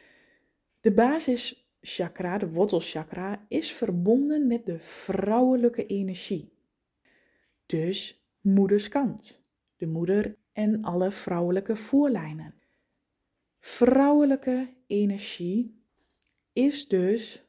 De 0.80 0.92
basischakra, 0.92 2.38
de 2.38 2.48
wortelchakra, 2.48 3.44
is 3.48 3.72
verbonden 3.72 4.46
met 4.46 4.66
de 4.66 4.78
vrouwelijke 4.78 5.86
energie. 5.86 6.52
Dus 7.66 8.26
moederskant, 8.40 9.40
de 9.76 9.86
moeder 9.86 10.36
en 10.52 10.82
alle 10.82 11.10
vrouwelijke 11.10 11.76
voorlijnen. 11.76 12.54
Vrouwelijke 13.60 14.68
energie 14.86 15.82
is 16.52 16.88
dus 16.88 17.43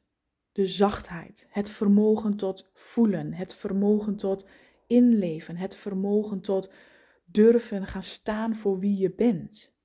de 0.56 0.66
zachtheid, 0.66 1.48
het 1.50 1.70
vermogen 1.70 2.36
tot 2.36 2.70
voelen, 2.74 3.34
het 3.34 3.56
vermogen 3.56 4.16
tot 4.16 4.48
inleven, 4.88 5.58
het 5.58 5.76
vermogen 5.76 6.42
tot 6.42 6.72
durven 7.26 7.88
gaan 7.88 8.04
staan 8.04 8.56
voor 8.56 8.80
wie 8.80 8.98
je 8.98 9.12
bent. 9.12 9.76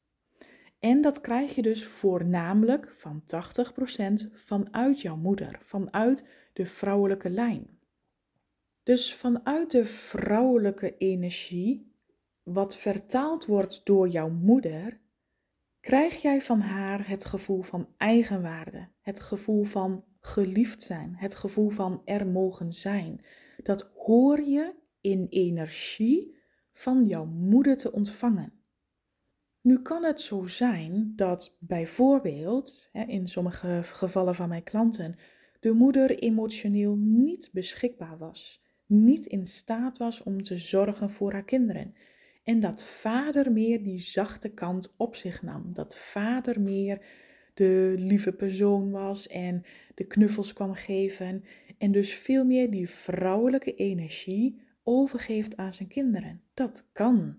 En 0.78 1.00
dat 1.00 1.20
krijg 1.20 1.54
je 1.54 1.62
dus 1.62 1.84
voornamelijk 1.84 2.90
van 2.90 3.22
80% 3.22 4.32
vanuit 4.32 5.00
jouw 5.00 5.16
moeder, 5.16 5.58
vanuit 5.62 6.28
de 6.52 6.66
vrouwelijke 6.66 7.30
lijn. 7.30 7.78
Dus 8.82 9.14
vanuit 9.14 9.70
de 9.70 9.84
vrouwelijke 9.84 10.96
energie, 10.96 11.92
wat 12.42 12.76
vertaald 12.76 13.46
wordt 13.46 13.80
door 13.84 14.08
jouw 14.08 14.30
moeder, 14.30 14.99
krijg 15.80 16.22
jij 16.22 16.40
van 16.40 16.60
haar 16.60 17.08
het 17.08 17.24
gevoel 17.24 17.62
van 17.62 17.88
eigenwaarde, 17.96 18.88
het 19.00 19.20
gevoel 19.20 19.64
van 19.64 20.04
geliefd 20.20 20.82
zijn, 20.82 21.14
het 21.16 21.34
gevoel 21.34 21.68
van 21.68 22.02
er 22.04 22.26
mogen 22.26 22.72
zijn. 22.72 23.24
Dat 23.62 23.90
hoor 23.94 24.40
je 24.40 24.74
in 25.00 25.26
energie 25.30 26.38
van 26.72 27.04
jouw 27.04 27.24
moeder 27.24 27.76
te 27.76 27.92
ontvangen. 27.92 28.52
Nu 29.60 29.82
kan 29.82 30.04
het 30.04 30.20
zo 30.20 30.46
zijn 30.46 31.12
dat 31.16 31.56
bijvoorbeeld, 31.58 32.88
in 33.06 33.28
sommige 33.28 33.80
gevallen 33.82 34.34
van 34.34 34.48
mijn 34.48 34.62
klanten, 34.62 35.16
de 35.60 35.72
moeder 35.72 36.18
emotioneel 36.18 36.96
niet 36.96 37.48
beschikbaar 37.52 38.18
was, 38.18 38.64
niet 38.86 39.26
in 39.26 39.46
staat 39.46 39.98
was 39.98 40.22
om 40.22 40.42
te 40.42 40.56
zorgen 40.56 41.10
voor 41.10 41.32
haar 41.32 41.44
kinderen. 41.44 41.94
En 42.42 42.60
dat 42.60 42.84
vader 42.84 43.52
meer 43.52 43.82
die 43.82 43.98
zachte 43.98 44.48
kant 44.48 44.94
op 44.96 45.16
zich 45.16 45.42
nam. 45.42 45.74
Dat 45.74 45.98
vader 45.98 46.60
meer 46.60 47.06
de 47.54 47.94
lieve 47.98 48.32
persoon 48.32 48.90
was 48.90 49.28
en 49.28 49.62
de 49.94 50.04
knuffels 50.04 50.52
kwam 50.52 50.74
geven. 50.74 51.44
En 51.78 51.92
dus 51.92 52.14
veel 52.14 52.44
meer 52.44 52.70
die 52.70 52.88
vrouwelijke 52.90 53.74
energie 53.74 54.60
overgeeft 54.82 55.56
aan 55.56 55.74
zijn 55.74 55.88
kinderen. 55.88 56.42
Dat 56.54 56.88
kan. 56.92 57.36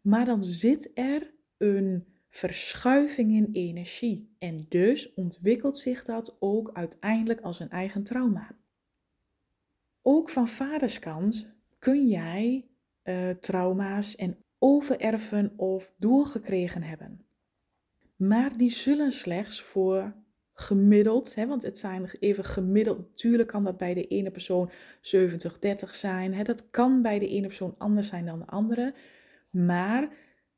Maar 0.00 0.24
dan 0.24 0.42
zit 0.42 0.90
er 0.94 1.30
een 1.58 2.04
verschuiving 2.28 3.32
in 3.32 3.48
energie. 3.52 4.34
En 4.38 4.66
dus 4.68 5.14
ontwikkelt 5.14 5.78
zich 5.78 6.04
dat 6.04 6.36
ook 6.40 6.70
uiteindelijk 6.72 7.40
als 7.40 7.60
een 7.60 7.70
eigen 7.70 8.02
trauma. 8.02 8.56
Ook 10.02 10.30
van 10.30 10.48
vaderskant 10.48 11.54
kun 11.78 12.08
jij 12.08 12.66
uh, 13.04 13.30
trauma's 13.30 14.16
en 14.16 14.36
overerven 14.58 15.52
of 15.56 15.92
doorgekregen 15.98 16.82
hebben. 16.82 17.24
Maar 18.16 18.56
die 18.56 18.70
zullen 18.70 19.12
slechts 19.12 19.62
voor 19.62 20.14
gemiddeld, 20.54 21.34
hè, 21.34 21.46
want 21.46 21.62
het 21.62 21.78
zijn 21.78 22.10
even 22.20 22.44
gemiddeld, 22.44 22.98
natuurlijk 22.98 23.48
kan 23.48 23.64
dat 23.64 23.76
bij 23.76 23.94
de 23.94 24.06
ene 24.06 24.30
persoon 24.30 24.70
70-30 24.70 25.90
zijn, 25.90 26.34
hè, 26.34 26.42
dat 26.42 26.70
kan 26.70 27.02
bij 27.02 27.18
de 27.18 27.28
ene 27.28 27.46
persoon 27.46 27.74
anders 27.78 28.08
zijn 28.08 28.26
dan 28.26 28.38
de 28.38 28.46
andere, 28.46 28.94
maar 29.50 30.08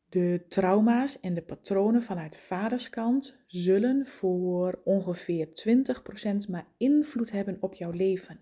de 0.09 0.45
trauma's 0.49 1.21
en 1.21 1.35
de 1.35 1.43
patronen 1.43 2.03
vanuit 2.03 2.39
vaderskant 2.39 3.37
zullen 3.47 4.07
voor 4.07 4.81
ongeveer 4.85 5.49
20% 5.53 6.49
maar 6.49 6.67
invloed 6.77 7.31
hebben 7.31 7.57
op 7.61 7.75
jouw 7.75 7.91
leven. 7.91 8.41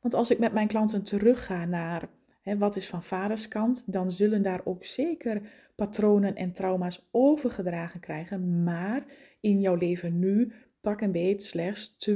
Want 0.00 0.14
als 0.14 0.30
ik 0.30 0.38
met 0.38 0.52
mijn 0.52 0.68
klanten 0.68 1.02
terugga 1.02 1.64
naar 1.64 2.08
hè, 2.44 2.58
wat 2.58 2.76
is 2.76 2.88
van 2.88 3.02
vaderskant, 3.02 3.82
dan 3.86 4.10
zullen 4.10 4.42
daar 4.42 4.60
ook 4.64 4.84
zeker 4.84 5.42
patronen 5.74 6.34
en 6.34 6.52
trauma's 6.52 7.08
overgedragen 7.10 8.00
krijgen, 8.00 8.62
maar 8.62 9.06
in 9.40 9.60
jouw 9.60 9.74
leven 9.74 10.18
nu 10.18 10.52
pak 10.80 11.00
een 11.00 11.12
beet 11.12 11.42
slechts 11.42 12.10
20% 12.10 12.14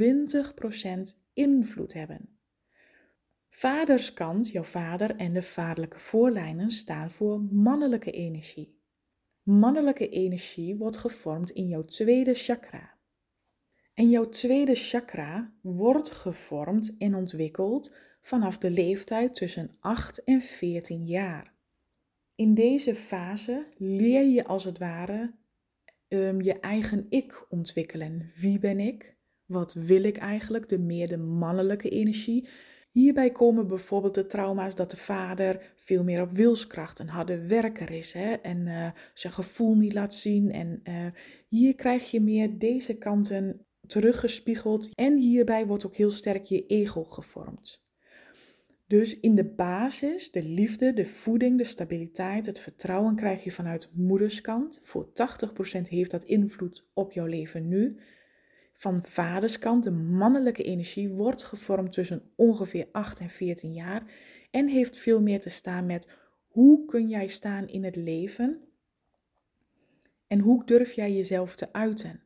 invloed 1.33 1.93
hebben. 1.93 2.39
Vaderskant, 3.49 4.51
jouw 4.51 4.63
vader 4.63 5.17
en 5.17 5.33
de 5.33 5.43
vaderlijke 5.43 5.99
voorlijnen 5.99 6.71
staan 6.71 7.11
voor 7.11 7.41
mannelijke 7.41 8.11
energie. 8.11 8.77
Mannelijke 9.43 10.09
energie 10.09 10.77
wordt 10.77 10.97
gevormd 10.97 11.51
in 11.51 11.67
jouw 11.67 11.85
tweede 11.85 12.35
chakra. 12.35 12.97
En 13.95 14.11
jouw 14.11 14.29
tweede 14.29 14.75
chakra 14.75 15.53
wordt 15.63 16.11
gevormd 16.11 16.97
en 16.99 17.15
ontwikkeld 17.15 17.95
vanaf 18.29 18.59
de 18.59 18.71
leeftijd 18.71 19.35
tussen 19.35 19.77
8 19.81 20.25
en 20.25 20.41
14 20.41 21.07
jaar. 21.07 21.55
In 22.35 22.55
deze 22.55 22.95
fase 22.95 23.67
leer 23.77 24.23
je 24.23 24.45
als 24.45 24.65
het 24.65 24.79
ware 24.79 25.35
um, 26.09 26.43
je 26.43 26.61
eigen 26.61 27.07
ik 27.09 27.47
ontwikkelen. 27.49 28.33
Wie 28.37 28.59
ben 28.59 28.81
ik? 28.81 29.17
Wat 29.45 29.75
wil 29.75 30.03
ik 30.03 30.17
eigenlijk? 30.17 30.69
De 30.69 30.79
meer 30.79 31.09
de 31.09 31.17
mannelijke 31.17 31.89
energie. 31.89 32.49
Hierbij 32.91 33.31
komen 33.31 33.67
bijvoorbeeld 33.67 34.15
de 34.15 34.27
trauma's 34.27 34.75
dat 34.75 34.91
de 34.91 34.97
vader 34.97 35.75
veel 35.77 36.05
meer 36.05 36.23
op 36.23 36.31
wilskracht 36.31 36.99
een 36.99 37.09
harde 37.09 37.47
werker 37.47 37.91
is 37.91 38.13
hè, 38.13 38.33
en 38.33 38.67
uh, 38.67 38.91
zijn 39.15 39.33
gevoel 39.33 39.77
niet 39.77 39.95
laat 39.95 40.15
zien. 40.15 40.53
En 40.53 40.81
uh, 40.85 41.07
hier 41.49 41.75
krijg 41.75 42.11
je 42.11 42.21
meer 42.21 42.59
deze 42.59 42.99
kanten 42.99 43.67
teruggespiegeld 43.87 44.89
en 44.95 45.17
hierbij 45.17 45.67
wordt 45.67 45.87
ook 45.87 45.97
heel 45.97 46.11
sterk 46.11 46.45
je 46.45 46.67
ego 46.67 47.05
gevormd. 47.05 47.87
Dus 48.89 49.21
in 49.21 49.35
de 49.35 49.45
basis, 49.45 50.31
de 50.31 50.43
liefde, 50.43 50.93
de 50.93 51.07
voeding, 51.07 51.59
de 51.59 51.65
stabiliteit, 51.65 52.47
het 52.47 52.59
vertrouwen 52.59 53.17
krijg 53.17 53.45
je 53.45 53.53
vanuit 53.53 53.89
moederskant. 53.93 54.81
Voor 54.83 55.09
80% 55.09 55.89
heeft 55.89 56.11
dat 56.11 56.25
invloed 56.25 56.85
op 56.93 57.13
jouw 57.13 57.27
leven 57.27 57.69
nu. 57.69 57.99
Van 58.73 59.05
vaderskant, 59.05 59.85
de 59.85 59.91
mannelijke 59.91 60.63
energie 60.63 61.09
wordt 61.09 61.45
gevormd 61.45 61.93
tussen 61.93 62.23
ongeveer 62.37 62.89
8 62.93 63.21
en 63.21 63.31
14 63.31 63.73
jaar 63.73 64.03
en 64.51 64.69
heeft 64.69 64.97
veel 64.97 65.23
meer 65.23 65.41
te 65.41 65.51
staan 65.51 65.87
met 65.87 66.09
hoe 66.47 66.85
kun 66.85 67.09
jij 67.09 67.27
staan 67.27 67.69
in 67.69 67.85
het 67.85 67.97
leven 67.97 68.61
en 70.27 70.39
hoe 70.39 70.65
durf 70.65 70.93
jij 70.93 71.13
jezelf 71.13 71.57
te 71.57 71.73
uiten. 71.73 72.23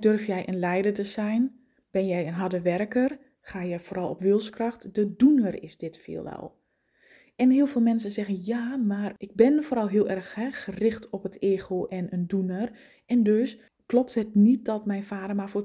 Durf 0.00 0.26
jij 0.26 0.48
een 0.48 0.58
leider 0.58 0.92
te 0.92 1.04
zijn? 1.04 1.60
Ben 1.90 2.06
jij 2.06 2.26
een 2.26 2.32
harde 2.32 2.60
werker? 2.60 3.18
Ga 3.44 3.62
je 3.62 3.80
vooral 3.80 4.08
op 4.08 4.20
wilskracht? 4.20 4.94
De 4.94 5.16
doener 5.16 5.62
is 5.62 5.76
dit 5.76 5.98
veelal. 5.98 6.60
En 7.36 7.50
heel 7.50 7.66
veel 7.66 7.80
mensen 7.80 8.10
zeggen 8.10 8.44
ja, 8.44 8.76
maar 8.76 9.14
ik 9.16 9.34
ben 9.34 9.62
vooral 9.62 9.88
heel 9.88 10.08
erg 10.08 10.36
gericht 10.50 11.10
op 11.10 11.22
het 11.22 11.42
ego 11.42 11.84
en 11.84 12.12
een 12.12 12.26
doener. 12.26 12.70
En 13.06 13.22
dus 13.22 13.58
klopt 13.86 14.14
het 14.14 14.34
niet 14.34 14.64
dat 14.64 14.86
mijn 14.86 15.04
vader 15.04 15.36
maar 15.36 15.50
voor 15.50 15.64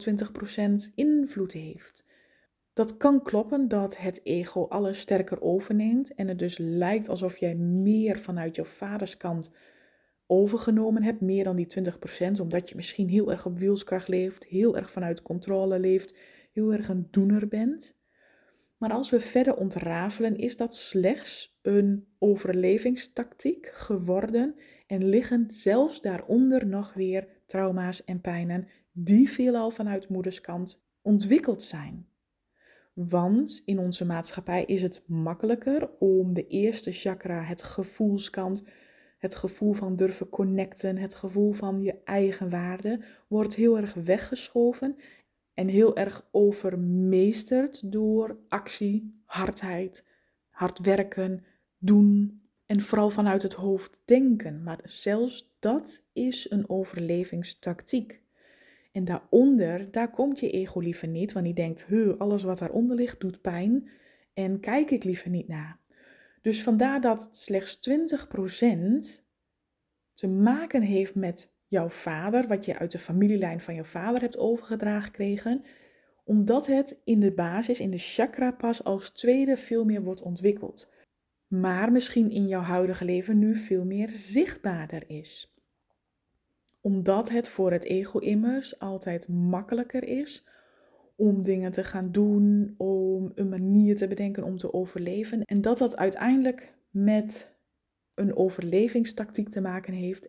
20% 0.89 0.93
invloed 0.95 1.53
heeft. 1.53 2.05
Dat 2.73 2.97
kan 2.97 3.23
kloppen 3.23 3.67
dat 3.67 3.97
het 3.97 4.19
ego 4.23 4.65
alles 4.67 4.99
sterker 4.99 5.41
overneemt 5.41 6.13
en 6.13 6.27
het 6.27 6.39
dus 6.39 6.57
lijkt 6.57 7.09
alsof 7.09 7.37
jij 7.37 7.55
meer 7.55 8.19
vanuit 8.19 8.55
jouw 8.55 8.65
vaderskant 8.65 9.51
overgenomen 10.27 11.03
hebt, 11.03 11.21
meer 11.21 11.43
dan 11.43 11.55
die 11.55 11.67
20%, 12.37 12.41
omdat 12.41 12.69
je 12.69 12.75
misschien 12.75 13.09
heel 13.09 13.31
erg 13.31 13.45
op 13.45 13.57
wielskracht 13.57 14.07
leeft, 14.07 14.45
heel 14.45 14.77
erg 14.77 14.91
vanuit 14.91 15.21
controle 15.21 15.79
leeft, 15.79 16.13
heel 16.57 16.73
erg 16.73 16.89
een 16.89 17.07
doener 17.11 17.47
bent. 17.47 17.95
Maar 18.77 18.91
als 18.91 19.09
we 19.09 19.19
verder 19.19 19.55
ontrafelen, 19.55 20.35
is 20.35 20.57
dat 20.57 20.75
slechts 20.75 21.59
een 21.61 22.07
overlevingstactiek 22.19 23.69
geworden 23.73 24.55
en 24.87 25.09
liggen 25.09 25.45
zelfs 25.51 26.01
daaronder 26.01 26.67
nog 26.67 26.93
weer 26.93 27.27
trauma's 27.45 28.03
en 28.03 28.21
pijnen 28.21 28.67
die 28.91 29.29
veelal 29.29 29.71
vanuit 29.71 30.09
moederskant 30.09 30.87
ontwikkeld 31.01 31.61
zijn. 31.61 32.07
Want 32.93 33.61
in 33.65 33.79
onze 33.79 34.05
maatschappij 34.05 34.63
is 34.65 34.81
het 34.81 35.03
makkelijker 35.07 35.89
om 35.99 36.33
de 36.33 36.47
eerste 36.47 36.91
chakra, 36.91 37.43
het 37.43 37.61
gevoelskant, 37.61 38.63
het 39.17 39.35
gevoel 39.35 39.73
van 39.73 39.95
durven 39.95 40.29
connecten, 40.29 40.97
het 40.97 41.15
gevoel 41.15 41.51
van 41.51 41.79
je 41.79 42.03
eigen 42.03 42.49
waarde, 42.49 43.01
wordt 43.27 43.55
heel 43.55 43.77
erg 43.77 43.93
weggeschoven 43.93 44.95
en 45.57 45.67
heel 45.67 45.95
erg 45.95 46.27
overmeesterd 46.31 47.91
door 47.91 48.37
actie, 48.47 49.21
hardheid, 49.25 50.05
hard 50.49 50.79
werken, 50.79 51.43
doen 51.77 52.41
en 52.65 52.81
vooral 52.81 53.09
vanuit 53.09 53.41
het 53.41 53.53
hoofd 53.53 54.01
denken. 54.05 54.63
Maar 54.63 54.79
zelfs 54.83 55.55
dat 55.59 56.03
is 56.13 56.49
een 56.49 56.69
overlevingstactiek. 56.69 58.21
En 58.91 59.05
daaronder, 59.05 59.91
daar 59.91 60.11
komt 60.11 60.39
je 60.39 60.51
ego 60.51 60.79
liever 60.79 61.07
niet, 61.07 61.33
want 61.33 61.45
die 61.45 61.53
denkt, 61.53 61.87
alles 62.17 62.43
wat 62.43 62.59
daaronder 62.59 62.95
ligt 62.95 63.19
doet 63.19 63.41
pijn 63.41 63.89
en 64.33 64.59
kijk 64.59 64.91
ik 64.91 65.03
liever 65.03 65.29
niet 65.29 65.47
naar. 65.47 65.79
Dus 66.41 66.63
vandaar 66.63 67.01
dat 67.01 67.29
slechts 67.31 67.79
20% 67.89 69.23
te 70.13 70.27
maken 70.27 70.81
heeft 70.81 71.15
met 71.15 71.55
jouw 71.67 71.89
vader, 71.89 72.47
wat 72.47 72.65
je 72.65 72.77
uit 72.77 72.91
de 72.91 72.99
familielijn 72.99 73.61
van 73.61 73.75
jouw 73.75 73.83
vader 73.83 74.21
hebt 74.21 74.37
overgedragen 74.37 75.03
gekregen, 75.03 75.63
omdat 76.23 76.67
het 76.67 77.01
in 77.03 77.19
de 77.19 77.31
basis, 77.31 77.79
in 77.79 77.91
de 77.91 77.97
chakra 77.97 78.51
pas 78.51 78.83
als 78.83 79.09
tweede 79.09 79.57
veel 79.57 79.85
meer 79.85 80.03
wordt 80.03 80.21
ontwikkeld. 80.21 80.89
Maar 81.47 81.91
misschien 81.91 82.31
in 82.31 82.47
jouw 82.47 82.61
huidige 82.61 83.05
leven 83.05 83.39
nu 83.39 83.55
veel 83.55 83.85
meer 83.85 84.09
zichtbaarder 84.09 85.03
is 85.07 85.57
omdat 86.87 87.29
het 87.29 87.49
voor 87.49 87.71
het 87.71 87.83
ego 87.83 88.19
immers 88.19 88.79
altijd 88.79 89.27
makkelijker 89.27 90.03
is 90.03 90.47
om 91.15 91.41
dingen 91.41 91.71
te 91.71 91.83
gaan 91.83 92.11
doen, 92.11 92.73
om 92.77 93.31
een 93.35 93.49
manier 93.49 93.95
te 93.95 94.07
bedenken 94.07 94.43
om 94.43 94.57
te 94.57 94.73
overleven. 94.73 95.41
En 95.41 95.61
dat 95.61 95.77
dat 95.77 95.97
uiteindelijk 95.97 96.73
met 96.89 97.51
een 98.15 98.35
overlevingstactiek 98.35 99.49
te 99.49 99.61
maken 99.61 99.93
heeft. 99.93 100.27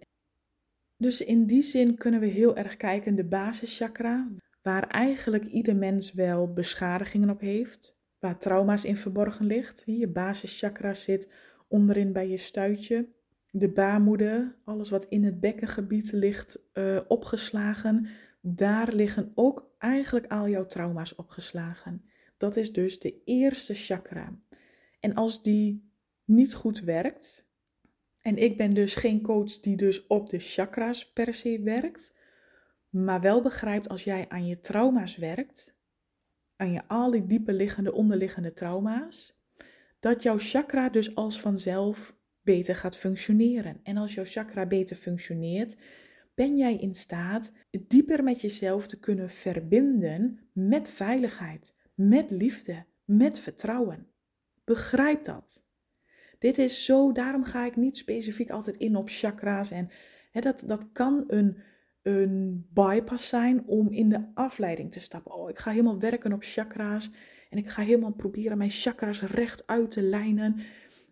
Dus 0.98 1.20
in 1.20 1.46
die 1.46 1.62
zin 1.62 1.94
kunnen 1.96 2.20
we 2.20 2.26
heel 2.26 2.56
erg 2.56 2.76
kijken 2.76 3.14
de 3.14 3.24
basischakra, 3.24 4.28
waar 4.62 4.88
eigenlijk 4.88 5.44
ieder 5.44 5.76
mens 5.76 6.12
wel 6.12 6.52
beschadigingen 6.52 7.30
op 7.30 7.40
heeft, 7.40 7.96
waar 8.18 8.38
trauma's 8.38 8.84
in 8.84 8.96
verborgen 8.96 9.46
ligt. 9.46 9.82
Je 9.86 10.08
basischakra 10.08 10.94
zit 10.94 11.32
onderin 11.68 12.12
bij 12.12 12.28
je 12.28 12.36
stuitje 12.36 13.08
de 13.50 13.68
baarmoeder, 13.68 14.56
alles 14.64 14.90
wat 14.90 15.06
in 15.08 15.24
het 15.24 15.40
bekkengebied 15.40 16.12
ligt 16.12 16.58
uh, 16.74 17.00
opgeslagen, 17.08 18.06
daar 18.40 18.92
liggen 18.92 19.32
ook 19.34 19.70
eigenlijk 19.78 20.26
al 20.26 20.48
jouw 20.48 20.66
trauma's 20.66 21.14
opgeslagen. 21.16 22.04
Dat 22.36 22.56
is 22.56 22.72
dus 22.72 22.98
de 22.98 23.22
eerste 23.24 23.74
chakra. 23.74 24.38
En 25.00 25.14
als 25.14 25.42
die 25.42 25.90
niet 26.24 26.54
goed 26.54 26.80
werkt, 26.80 27.47
en 28.28 28.36
ik 28.36 28.56
ben 28.56 28.74
dus 28.74 28.94
geen 28.94 29.22
coach 29.22 29.60
die 29.60 29.76
dus 29.76 30.06
op 30.06 30.30
de 30.30 30.38
chakras 30.38 31.12
per 31.12 31.34
se 31.34 31.60
werkt, 31.60 32.14
maar 32.88 33.20
wel 33.20 33.42
begrijpt 33.42 33.88
als 33.88 34.04
jij 34.04 34.28
aan 34.28 34.46
je 34.46 34.60
trauma's 34.60 35.16
werkt, 35.16 35.74
aan 36.56 36.72
je 36.72 36.82
al 36.86 37.10
die 37.10 37.26
diepe 37.26 37.52
liggende, 37.52 37.92
onderliggende 37.92 38.52
trauma's, 38.52 39.42
dat 40.00 40.22
jouw 40.22 40.38
chakra 40.38 40.88
dus 40.88 41.14
als 41.14 41.40
vanzelf 41.40 42.14
beter 42.42 42.76
gaat 42.76 42.96
functioneren. 42.96 43.80
En 43.82 43.96
als 43.96 44.14
jouw 44.14 44.24
chakra 44.24 44.66
beter 44.66 44.96
functioneert, 44.96 45.76
ben 46.34 46.56
jij 46.56 46.76
in 46.76 46.94
staat 46.94 47.52
dieper 47.86 48.24
met 48.24 48.40
jezelf 48.40 48.86
te 48.86 48.98
kunnen 48.98 49.30
verbinden 49.30 50.40
met 50.52 50.90
veiligheid, 50.90 51.72
met 51.94 52.30
liefde, 52.30 52.84
met 53.04 53.40
vertrouwen. 53.40 54.06
Begrijp 54.64 55.24
dat. 55.24 55.66
Dit 56.38 56.58
is 56.58 56.84
zo, 56.84 57.12
daarom 57.12 57.44
ga 57.44 57.64
ik 57.64 57.76
niet 57.76 57.96
specifiek 57.96 58.50
altijd 58.50 58.76
in 58.76 58.96
op 58.96 59.08
chakra's. 59.10 59.70
En 59.70 59.90
hè, 60.30 60.40
dat, 60.40 60.62
dat 60.66 60.86
kan 60.92 61.24
een, 61.26 61.58
een 62.02 62.66
bypass 62.72 63.28
zijn 63.28 63.66
om 63.66 63.88
in 63.90 64.08
de 64.08 64.24
afleiding 64.34 64.92
te 64.92 65.00
stappen. 65.00 65.34
Oh, 65.34 65.50
ik 65.50 65.58
ga 65.58 65.70
helemaal 65.70 65.98
werken 65.98 66.32
op 66.32 66.42
chakra's 66.42 67.10
en 67.50 67.58
ik 67.58 67.68
ga 67.68 67.82
helemaal 67.82 68.12
proberen 68.12 68.58
mijn 68.58 68.70
chakra's 68.70 69.22
recht 69.22 69.66
uit 69.66 69.90
te 69.90 70.02
lijnen. 70.02 70.56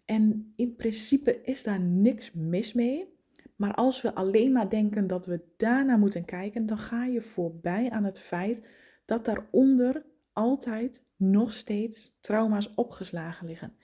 En 0.05 0.53
in 0.57 0.77
principe 0.77 1.41
is 1.43 1.63
daar 1.63 1.81
niks 1.81 2.33
mis 2.33 2.73
mee. 2.73 3.15
Maar 3.57 3.75
als 3.75 4.03
we 4.03 4.15
alleen 4.15 4.53
maar 4.53 4.71
denken 4.71 5.07
dat 5.07 5.27
we 5.27 5.41
daarna 5.57 5.97
moeten 5.97 6.25
kijken, 6.25 6.67
dan 6.67 6.79
ga 6.79 7.05
je 7.05 7.21
voorbij 7.21 7.91
aan 7.91 8.05
het 8.05 8.21
feit 8.21 8.63
dat 9.05 9.25
daaronder 9.25 10.05
altijd 10.33 11.05
nog 11.17 11.53
steeds 11.53 12.17
trauma's 12.21 12.73
opgeslagen 12.75 13.47
liggen. 13.47 13.77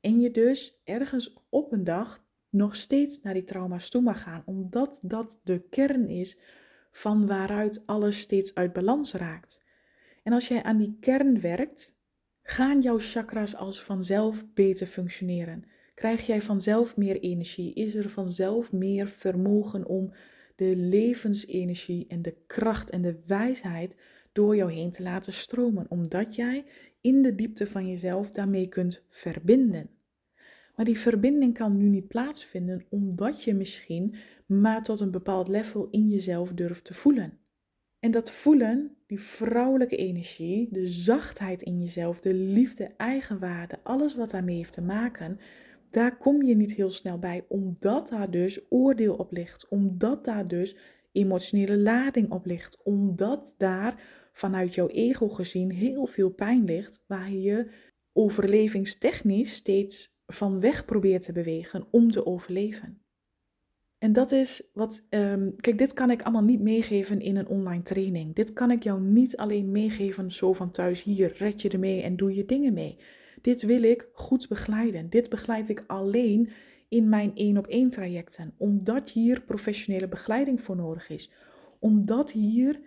En 0.00 0.20
je 0.20 0.30
dus 0.30 0.80
ergens 0.84 1.36
op 1.48 1.72
een 1.72 1.84
dag 1.84 2.26
nog 2.50 2.76
steeds 2.76 3.20
naar 3.22 3.34
die 3.34 3.44
trauma's 3.44 3.88
toe 3.88 4.02
mag 4.02 4.22
gaan, 4.22 4.42
omdat 4.46 4.98
dat 5.02 5.40
de 5.44 5.68
kern 5.70 6.08
is 6.08 6.38
van 6.90 7.26
waaruit 7.26 7.86
alles 7.86 8.18
steeds 8.18 8.54
uit 8.54 8.72
balans 8.72 9.12
raakt. 9.12 9.64
En 10.22 10.32
als 10.32 10.48
jij 10.48 10.62
aan 10.62 10.76
die 10.76 10.96
kern 11.00 11.40
werkt, 11.40 11.96
gaan 12.42 12.80
jouw 12.80 12.98
chakras 12.98 13.56
als 13.56 13.82
vanzelf 13.82 14.44
beter 14.54 14.86
functioneren. 14.86 15.64
Krijg 15.94 16.26
jij 16.26 16.42
vanzelf 16.42 16.96
meer 16.96 17.20
energie? 17.20 17.74
Is 17.74 17.94
er 17.94 18.08
vanzelf 18.08 18.72
meer 18.72 19.08
vermogen 19.08 19.86
om 19.86 20.12
de 20.56 20.76
levensenergie 20.76 22.06
en 22.08 22.22
de 22.22 22.36
kracht 22.46 22.90
en 22.90 23.02
de 23.02 23.22
wijsheid 23.26 23.96
door 24.32 24.56
jou 24.56 24.72
heen 24.72 24.90
te 24.90 25.02
laten 25.02 25.32
stromen, 25.32 25.86
omdat 25.88 26.34
jij 26.34 26.64
in 27.00 27.22
de 27.22 27.34
diepte 27.34 27.66
van 27.66 27.88
jezelf 27.88 28.30
daarmee 28.30 28.68
kunt 28.68 29.04
verbinden. 29.08 29.90
Maar 30.76 30.84
die 30.84 30.98
verbinding 30.98 31.54
kan 31.54 31.76
nu 31.76 31.88
niet 31.88 32.08
plaatsvinden 32.08 32.84
omdat 32.88 33.42
je 33.42 33.54
misschien 33.54 34.14
maar 34.46 34.82
tot 34.82 35.00
een 35.00 35.10
bepaald 35.10 35.48
level 35.48 35.88
in 35.90 36.08
jezelf 36.08 36.52
durft 36.52 36.84
te 36.84 36.94
voelen. 36.94 37.38
En 37.98 38.10
dat 38.10 38.30
voelen, 38.30 38.96
die 39.06 39.20
vrouwelijke 39.20 39.96
energie, 39.96 40.68
de 40.70 40.86
zachtheid 40.86 41.62
in 41.62 41.78
jezelf, 41.78 42.20
de 42.20 42.34
liefde, 42.34 42.90
eigenwaarde, 42.96 43.78
alles 43.82 44.14
wat 44.14 44.30
daarmee 44.30 44.56
heeft 44.56 44.72
te 44.72 44.82
maken, 44.82 45.38
daar 45.90 46.18
kom 46.18 46.42
je 46.42 46.54
niet 46.54 46.74
heel 46.74 46.90
snel 46.90 47.18
bij, 47.18 47.44
omdat 47.48 48.08
daar 48.08 48.30
dus 48.30 48.60
oordeel 48.68 49.14
op 49.14 49.32
ligt, 49.32 49.68
omdat 49.68 50.24
daar 50.24 50.48
dus 50.48 50.76
emotionele 51.12 51.78
lading 51.78 52.30
op 52.30 52.46
ligt, 52.46 52.82
omdat 52.82 53.54
daar 53.56 54.02
vanuit 54.38 54.74
jouw 54.74 54.88
ego 54.88 55.28
gezien 55.28 55.70
heel 55.70 56.06
veel 56.06 56.30
pijn 56.30 56.64
ligt, 56.64 57.02
waar 57.06 57.32
je 57.32 57.70
overlevingstechnisch 58.12 59.52
steeds 59.52 60.16
van 60.26 60.60
weg 60.60 60.84
probeert 60.84 61.22
te 61.22 61.32
bewegen 61.32 61.86
om 61.90 62.10
te 62.10 62.26
overleven. 62.26 63.02
En 63.98 64.12
dat 64.12 64.32
is 64.32 64.62
wat, 64.72 65.06
um, 65.10 65.56
kijk, 65.56 65.78
dit 65.78 65.92
kan 65.92 66.10
ik 66.10 66.22
allemaal 66.22 66.44
niet 66.44 66.60
meegeven 66.60 67.20
in 67.20 67.36
een 67.36 67.48
online 67.48 67.82
training. 67.82 68.34
Dit 68.34 68.52
kan 68.52 68.70
ik 68.70 68.82
jou 68.82 69.00
niet 69.00 69.36
alleen 69.36 69.70
meegeven 69.70 70.30
zo 70.30 70.52
van 70.52 70.70
thuis, 70.70 71.02
hier 71.02 71.34
red 71.38 71.62
je 71.62 71.68
ermee 71.68 72.02
en 72.02 72.16
doe 72.16 72.34
je 72.34 72.44
dingen 72.44 72.72
mee. 72.72 72.98
Dit 73.40 73.62
wil 73.62 73.82
ik 73.82 74.08
goed 74.12 74.48
begeleiden. 74.48 75.10
Dit 75.10 75.28
begeleid 75.28 75.68
ik 75.68 75.84
alleen 75.86 76.50
in 76.88 77.08
mijn 77.08 77.30
één 77.34 77.56
op 77.56 77.66
één 77.66 77.90
trajecten, 77.90 78.54
omdat 78.56 79.10
hier 79.10 79.40
professionele 79.40 80.08
begeleiding 80.08 80.60
voor 80.60 80.76
nodig 80.76 81.08
is. 81.08 81.30
Omdat 81.78 82.32
hier 82.32 82.80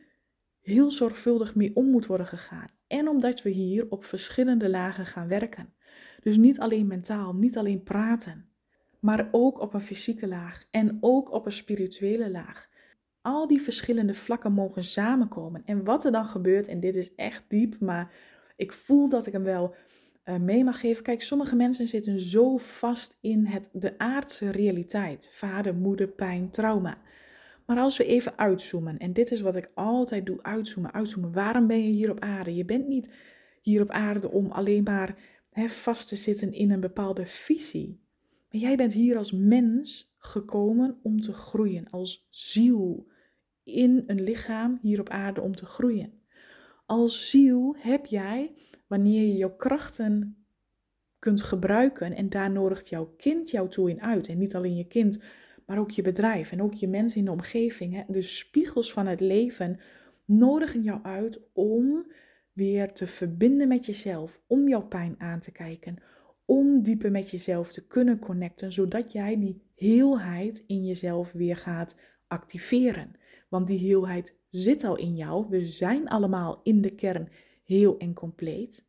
heel 0.61 0.91
zorgvuldig 0.91 1.55
mee 1.55 1.75
om 1.75 1.89
moet 1.89 2.05
worden 2.05 2.27
gegaan. 2.27 2.69
En 2.87 3.07
omdat 3.07 3.41
we 3.41 3.49
hier 3.49 3.85
op 3.89 4.03
verschillende 4.03 4.69
lagen 4.69 5.05
gaan 5.05 5.27
werken. 5.27 5.73
Dus 6.21 6.37
niet 6.37 6.59
alleen 6.59 6.87
mentaal, 6.87 7.35
niet 7.35 7.57
alleen 7.57 7.83
praten, 7.83 8.49
maar 8.99 9.29
ook 9.31 9.59
op 9.59 9.73
een 9.73 9.81
fysieke 9.81 10.27
laag 10.27 10.65
en 10.71 10.97
ook 10.99 11.31
op 11.31 11.45
een 11.45 11.51
spirituele 11.51 12.31
laag. 12.31 12.69
Al 13.21 13.47
die 13.47 13.61
verschillende 13.61 14.13
vlakken 14.13 14.51
mogen 14.51 14.83
samenkomen. 14.83 15.61
En 15.65 15.83
wat 15.83 16.05
er 16.05 16.11
dan 16.11 16.25
gebeurt, 16.25 16.67
en 16.67 16.79
dit 16.79 16.95
is 16.95 17.15
echt 17.15 17.43
diep, 17.47 17.79
maar 17.79 18.13
ik 18.55 18.73
voel 18.73 19.09
dat 19.09 19.25
ik 19.25 19.33
hem 19.33 19.43
wel 19.43 19.75
uh, 20.25 20.37
mee 20.37 20.63
mag 20.63 20.79
geven. 20.79 21.03
Kijk, 21.03 21.21
sommige 21.21 21.55
mensen 21.55 21.87
zitten 21.87 22.21
zo 22.21 22.57
vast 22.57 23.17
in 23.21 23.45
het, 23.45 23.69
de 23.73 23.97
aardse 23.97 24.49
realiteit. 24.49 25.29
Vader, 25.31 25.75
moeder, 25.75 26.07
pijn, 26.07 26.49
trauma. 26.49 26.97
Maar 27.71 27.79
als 27.79 27.97
we 27.97 28.05
even 28.05 28.37
uitzoomen, 28.37 28.97
en 28.97 29.13
dit 29.13 29.31
is 29.31 29.41
wat 29.41 29.55
ik 29.55 29.71
altijd 29.73 30.25
doe, 30.25 30.43
uitzoomen, 30.43 30.93
uitzoomen. 30.93 31.31
Waarom 31.31 31.67
ben 31.67 31.83
je 31.83 31.91
hier 31.91 32.11
op 32.11 32.19
aarde? 32.19 32.55
Je 32.55 32.65
bent 32.65 32.87
niet 32.87 33.09
hier 33.61 33.81
op 33.81 33.89
aarde 33.89 34.31
om 34.31 34.51
alleen 34.51 34.83
maar 34.83 35.15
hè, 35.49 35.67
vast 35.67 36.07
te 36.07 36.15
zitten 36.15 36.53
in 36.53 36.71
een 36.71 36.79
bepaalde 36.79 37.25
visie. 37.25 37.99
Maar 38.49 38.61
jij 38.61 38.75
bent 38.75 38.93
hier 38.93 39.17
als 39.17 39.31
mens 39.31 40.13
gekomen 40.17 40.99
om 41.03 41.19
te 41.19 41.33
groeien, 41.33 41.89
als 41.89 42.27
ziel 42.29 43.07
in 43.63 44.03
een 44.07 44.21
lichaam 44.21 44.79
hier 44.81 44.99
op 44.99 45.09
aarde 45.09 45.41
om 45.41 45.55
te 45.55 45.65
groeien. 45.65 46.13
Als 46.85 47.29
ziel 47.29 47.75
heb 47.79 48.05
jij 48.05 48.53
wanneer 48.87 49.27
je 49.27 49.35
jouw 49.35 49.55
krachten 49.55 50.45
kunt 51.19 51.41
gebruiken 51.41 52.15
en 52.15 52.29
daar 52.29 52.51
nodigt 52.51 52.89
jouw 52.89 53.13
kind 53.17 53.49
jou 53.49 53.69
toe 53.69 53.89
in 53.89 54.01
uit. 54.01 54.27
En 54.27 54.37
niet 54.37 54.55
alleen 54.55 54.75
je 54.75 54.87
kind, 54.87 55.19
maar 55.71 55.79
ook 55.79 55.91
je 55.91 56.01
bedrijf 56.01 56.51
en 56.51 56.61
ook 56.61 56.73
je 56.73 56.87
mensen 56.87 57.19
in 57.19 57.25
de 57.25 57.31
omgeving. 57.31 57.93
Hè? 57.93 58.01
De 58.07 58.21
spiegels 58.21 58.93
van 58.93 59.07
het 59.07 59.19
leven 59.19 59.79
nodigen 60.25 60.81
jou 60.81 61.03
uit 61.03 61.39
om 61.53 62.11
weer 62.53 62.93
te 62.93 63.07
verbinden 63.07 63.67
met 63.67 63.85
jezelf, 63.85 64.41
om 64.47 64.67
jouw 64.67 64.87
pijn 64.87 65.15
aan 65.17 65.39
te 65.39 65.51
kijken, 65.51 65.97
om 66.45 66.81
dieper 66.81 67.11
met 67.11 67.29
jezelf 67.29 67.71
te 67.71 67.87
kunnen 67.87 68.19
connecten, 68.19 68.71
zodat 68.71 69.11
jij 69.11 69.39
die 69.39 69.61
heelheid 69.75 70.63
in 70.67 70.85
jezelf 70.85 71.31
weer 71.31 71.57
gaat 71.57 71.95
activeren. 72.27 73.11
Want 73.49 73.67
die 73.67 73.79
heelheid 73.79 74.35
zit 74.49 74.83
al 74.83 74.97
in 74.97 75.15
jou. 75.15 75.45
We 75.49 75.65
zijn 75.65 76.07
allemaal 76.07 76.59
in 76.63 76.81
de 76.81 76.95
kern 76.95 77.29
heel 77.63 77.97
en 77.97 78.13
compleet. 78.13 78.87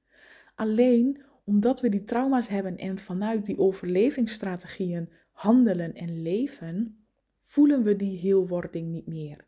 Alleen 0.54 1.22
omdat 1.44 1.80
we 1.80 1.88
die 1.88 2.04
trauma's 2.04 2.48
hebben 2.48 2.76
en 2.76 2.98
vanuit 2.98 3.44
die 3.44 3.58
overlevingsstrategieën 3.58 5.08
handelen 5.32 5.94
en 5.94 6.22
leven, 6.22 7.06
voelen 7.40 7.82
we 7.82 7.96
die 7.96 8.18
heelwording 8.18 8.88
niet 8.88 9.06
meer. 9.06 9.46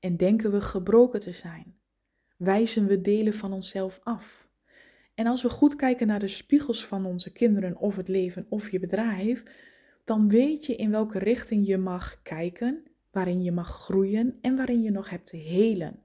En 0.00 0.16
denken 0.16 0.52
we 0.52 0.60
gebroken 0.60 1.20
te 1.20 1.32
zijn. 1.32 1.74
Wijzen 2.36 2.86
we 2.86 3.00
delen 3.00 3.34
van 3.34 3.52
onszelf 3.52 4.00
af. 4.02 4.48
En 5.14 5.26
als 5.26 5.42
we 5.42 5.48
goed 5.48 5.76
kijken 5.76 6.06
naar 6.06 6.18
de 6.18 6.28
spiegels 6.28 6.86
van 6.86 7.06
onze 7.06 7.32
kinderen 7.32 7.76
of 7.76 7.96
het 7.96 8.08
leven 8.08 8.46
of 8.48 8.70
je 8.70 8.78
bedrijf, 8.78 9.44
dan 10.04 10.28
weet 10.28 10.66
je 10.66 10.76
in 10.76 10.90
welke 10.90 11.18
richting 11.18 11.66
je 11.66 11.78
mag 11.78 12.22
kijken, 12.22 12.82
waarin 13.10 13.42
je 13.42 13.52
mag 13.52 13.68
groeien 13.68 14.38
en 14.40 14.56
waarin 14.56 14.82
je 14.82 14.90
nog 14.90 15.10
hebt 15.10 15.26
te 15.26 15.36
helen. 15.36 16.02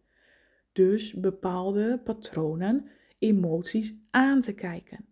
Dus 0.71 1.13
bepaalde 1.13 2.01
patronen, 2.03 2.89
emoties 3.17 3.95
aan 4.11 4.41
te 4.41 4.53
kijken. 4.53 5.05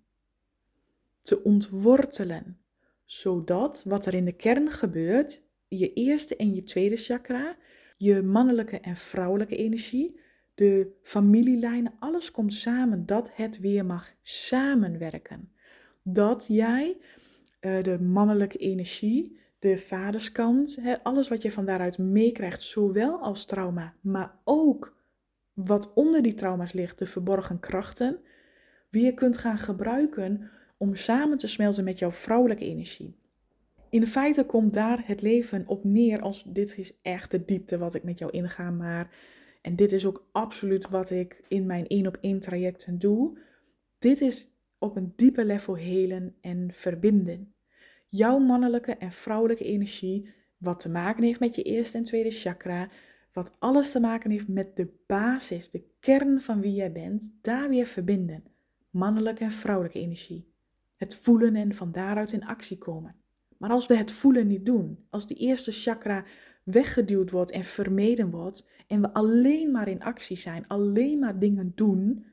Te 1.22 1.44
ontwortelen, 1.44 2.60
zodat 3.06 3.84
wat 3.88 4.06
er 4.06 4.14
in 4.14 4.26
de 4.26 4.36
kern 4.36 4.70
gebeurt, 4.70 5.42
je 5.68 5.94
eerste 5.94 6.36
en 6.36 6.54
je 6.54 6.64
tweede 6.64 6.98
chakra, 6.98 7.56
je 7.98 8.22
mannelijke 8.22 8.80
en 8.80 8.96
vrouwelijke 8.96 9.56
energie, 9.56 10.20
de 10.56 10.92
familielijnen, 11.02 11.94
alles 12.00 12.32
komt 12.32 12.54
samen, 12.54 13.06
dat 13.06 13.32
het 13.34 13.60
weer 13.60 13.86
mag 13.86 14.14
samenwerken. 14.22 15.52
Dat 16.04 16.46
jij 16.48 16.98
uh, 17.62 17.84
de 17.84 18.00
mannelijke 18.00 18.58
energie, 18.58 19.40
de 19.60 19.78
vaderskant, 19.78 20.80
alles 21.04 21.28
wat 21.28 21.42
je 21.42 21.52
van 21.52 21.66
daaruit 21.66 21.98
meekrijgt, 21.98 22.62
zowel 22.62 23.20
als 23.20 23.46
trauma, 23.46 23.94
maar 24.02 24.40
ook 24.44 24.98
wat 25.54 25.94
onder 25.94 26.22
die 26.22 26.34
trauma's 26.34 26.74
ligt, 26.74 27.00
de 27.00 27.06
verborgen 27.06 27.60
krachten, 27.60 28.20
weer 28.90 29.14
kunt 29.14 29.38
gaan 29.38 29.58
gebruiken 29.58 30.50
om 30.78 30.96
samen 30.96 31.38
te 31.38 31.48
smelten 31.48 31.84
met 31.84 32.00
jouw 32.00 32.12
vrouwelijke 32.12 32.66
energie. 32.66 33.16
In 33.90 34.08
feite 34.08 34.46
komt 34.46 34.74
daar 34.74 35.04
het 35.06 35.22
leven 35.22 35.68
op 35.68 35.84
neer 35.84 36.22
als 36.22 36.44
dit 36.44 36.78
is 36.78 37.02
echt 37.02 37.32
de 37.32 37.46
diepte 37.46 37.78
wat 37.78 37.94
ik 37.94 38.04
met 38.04 38.20
jou 38.20 38.32
inga, 38.32 38.72
maar 38.72 39.16
en 39.62 39.76
dit 39.76 39.92
is 39.92 40.06
ook 40.06 40.28
absoluut 40.32 40.90
wat 40.90 41.10
ik 41.10 41.44
in 41.48 41.66
mijn 41.66 41.88
één 41.88 42.08
op 42.08 42.18
één 42.22 42.40
trajecten 42.40 43.00
doe. 43.00 43.40
Dit 44.00 44.22
is 44.22 44.50
op 44.78 44.96
een 44.96 45.14
diepe 45.16 45.46
level 45.46 45.76
helen 45.76 46.36
en 46.42 46.72
verbinden. 46.72 47.54
Jouw 48.08 48.40
mannelijke 48.40 48.92
en 48.92 49.12
vrouwelijke 49.12 49.64
energie, 49.64 50.30
wat 50.58 50.80
te 50.80 50.90
maken 50.90 51.24
heeft 51.24 51.40
met 51.40 51.56
je 51.56 51.64
eerste 51.64 51.98
en 51.98 52.04
tweede 52.04 52.32
chakra, 52.32 52.90
wat 53.34 53.56
alles 53.60 53.92
te 53.92 54.00
maken 54.00 54.32
heeft 54.32 54.48
met 54.48 54.76
de 54.76 54.88
basis, 55.06 55.70
de 55.70 55.84
kern 56.00 56.42
van 56.42 56.62
wie 56.62 56.74
jij 56.74 56.92
bent, 56.92 57.38
daar 57.42 57.70
weer 57.70 57.86
verbinden. 57.86 58.44
Mannelijke 58.90 59.44
en 59.44 59.52
vrouwelijke 59.52 60.00
energie. 60.00 60.54
Het 60.96 61.16
voelen 61.16 61.56
en 61.56 61.76
van 61.76 61.92
daaruit 61.92 62.32
in 62.32 62.46
actie 62.46 62.78
komen. 62.78 63.16
Maar 63.58 63.70
als 63.70 63.88
we 63.88 63.96
het 63.96 64.12
voelen 64.12 64.48
niet 64.48 64.66
doen, 64.66 65.06
als 65.10 65.28
die 65.28 65.38
eerste 65.38 65.72
chakra 65.72 66.26
weggeduwd 66.64 67.32
wordt 67.32 67.52
en 67.52 67.64
vermeden 67.64 68.30
wordt 68.30 68.70
en 68.88 69.02
we 69.02 69.14
alleen 69.14 69.72
maar 69.72 69.88
in 69.88 70.04
actie 70.04 70.38
zijn, 70.38 70.68
alleen 70.68 71.20
maar 71.20 71.40
dingen 71.40 71.72
doen, 71.76 72.26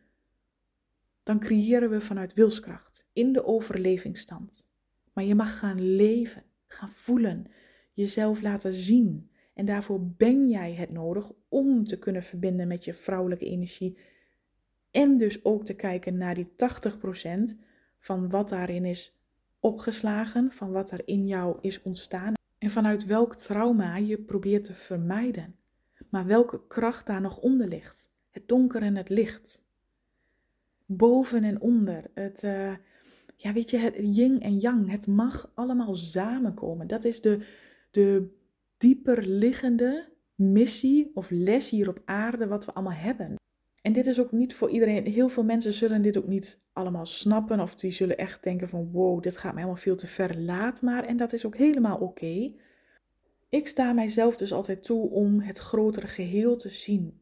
dan 1.23 1.39
creëren 1.39 1.91
we 1.91 2.01
vanuit 2.01 2.35
wilskracht 2.35 3.07
in 3.13 3.33
de 3.33 3.45
overlevingsstand. 3.45 4.67
Maar 5.13 5.25
je 5.25 5.35
mag 5.35 5.59
gaan 5.59 5.95
leven, 5.95 6.43
gaan 6.67 6.91
voelen, 6.91 7.47
jezelf 7.93 8.43
laten 8.43 8.73
zien. 8.73 9.31
En 9.55 9.67
daarvoor 9.67 10.07
ben 10.07 10.49
jij 10.49 10.75
het 10.75 10.91
nodig 10.91 11.33
om 11.49 11.85
te 11.85 11.99
kunnen 11.99 12.23
verbinden 12.23 12.69
met 12.69 12.85
je 12.85 12.95
vrouwelijke 12.95 13.45
energie. 13.45 13.99
En 14.91 15.17
dus 15.17 15.45
ook 15.45 15.65
te 15.65 15.75
kijken 15.75 16.17
naar 16.17 16.35
die 16.35 16.49
80% 16.49 17.57
van 18.03 18.29
wat 18.29 18.49
daarin 18.49 18.85
is 18.85 19.17
opgeslagen, 19.61 20.53
van 20.53 20.73
wat 20.73 20.91
er 20.91 21.03
in 21.05 21.27
jou 21.27 21.59
is 21.61 21.83
ontstaan. 21.83 22.33
En 22.59 22.71
vanuit 22.71 23.05
welk 23.05 23.37
trauma 23.37 23.97
je 23.97 24.19
probeert 24.19 24.65
te 24.65 24.75
vermijden. 24.75 25.57
Maar 26.09 26.27
welke 26.27 26.67
kracht 26.67 27.07
daar 27.07 27.21
nog 27.21 27.39
onder 27.39 27.69
ligt. 27.69 28.11
Het 28.31 28.49
donker 28.49 28.83
en 28.83 28.97
het 28.97 29.09
licht. 29.09 29.63
Boven 30.87 31.45
en 31.45 31.61
onder. 31.61 32.11
Het, 32.15 32.43
uh, 32.43 32.75
ja, 33.37 33.53
weet 33.53 33.71
je, 33.71 33.77
het 33.77 33.97
yin 34.01 34.41
en 34.41 34.59
yang. 34.59 34.91
Het 34.91 35.07
mag 35.07 35.51
allemaal 35.55 35.95
samenkomen. 35.95 36.87
Dat 36.87 37.05
is 37.05 37.21
de, 37.21 37.47
de 37.91 38.29
dieper 38.77 39.27
liggende 39.27 40.09
missie 40.35 41.11
of 41.15 41.31
les 41.31 41.71
hier 41.71 41.89
op 41.89 42.03
aarde 42.05 42.47
wat 42.47 42.65
we 42.65 42.73
allemaal 42.73 42.93
hebben. 42.93 43.35
En 43.83 43.93
dit 43.93 44.07
is 44.07 44.21
ook 44.21 44.33
niet 44.33 44.55
voor 44.55 44.71
iedereen. 44.71 45.07
Heel 45.07 45.29
veel 45.29 45.45
mensen 45.45 45.73
zullen 45.73 46.03
dit 46.03 46.17
ook 46.17 46.27
niet 46.27 46.61
allemaal 46.73 47.07
snappen. 47.07 47.61
Of 47.61 47.75
die 47.75 47.91
zullen 47.91 48.19
echt 48.19 48.43
denken 48.43 48.69
van 48.69 48.91
wow, 48.91 49.23
dit 49.23 49.37
gaat 49.37 49.53
me 49.53 49.59
helemaal 49.59 49.81
veel 49.81 49.97
te 49.97 50.07
ver. 50.07 50.39
Laat 50.39 50.83
maar. 50.83 51.05
En 51.05 51.17
dat 51.17 51.33
is 51.33 51.47
ook 51.47 51.57
helemaal 51.57 51.99
oké. 51.99 52.53
Ik 53.49 53.67
sta 53.67 53.93
mijzelf 53.93 54.37
dus 54.37 54.53
altijd 54.53 54.85
toe 54.85 55.11
om 55.11 55.41
het 55.41 55.59
grotere 55.59 56.07
geheel 56.07 56.57
te 56.57 56.69
zien. 56.69 57.21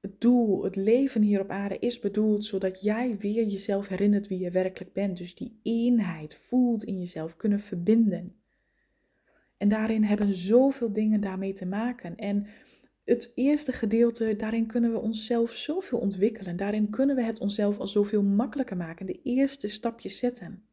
Het 0.00 0.20
doel, 0.20 0.64
het 0.64 0.76
leven 0.76 1.22
hier 1.22 1.40
op 1.40 1.50
aarde 1.50 1.78
is 1.78 1.98
bedoeld 1.98 2.44
zodat 2.44 2.82
jij 2.82 3.16
weer 3.18 3.44
jezelf 3.44 3.88
herinnert 3.88 4.28
wie 4.28 4.38
je 4.38 4.50
werkelijk 4.50 4.92
bent. 4.92 5.16
Dus 5.16 5.34
die 5.34 5.58
eenheid 5.62 6.34
voelt 6.34 6.84
in 6.84 6.98
jezelf, 6.98 7.36
kunnen 7.36 7.60
verbinden. 7.60 8.34
En 9.56 9.68
daarin 9.68 10.02
hebben 10.02 10.34
zoveel 10.34 10.92
dingen 10.92 11.20
daarmee 11.20 11.52
te 11.52 11.66
maken. 11.66 12.16
En 12.16 12.46
het 13.06 13.32
eerste 13.34 13.72
gedeelte, 13.72 14.36
daarin 14.36 14.66
kunnen 14.66 14.92
we 14.92 14.98
onszelf 14.98 15.52
zoveel 15.52 15.98
ontwikkelen. 15.98 16.56
Daarin 16.56 16.90
kunnen 16.90 17.16
we 17.16 17.22
het 17.22 17.40
onszelf 17.40 17.78
al 17.78 17.88
zoveel 17.88 18.22
makkelijker 18.22 18.76
maken. 18.76 19.06
De 19.06 19.20
eerste 19.22 19.68
stapjes 19.68 20.18
zetten. 20.18 20.64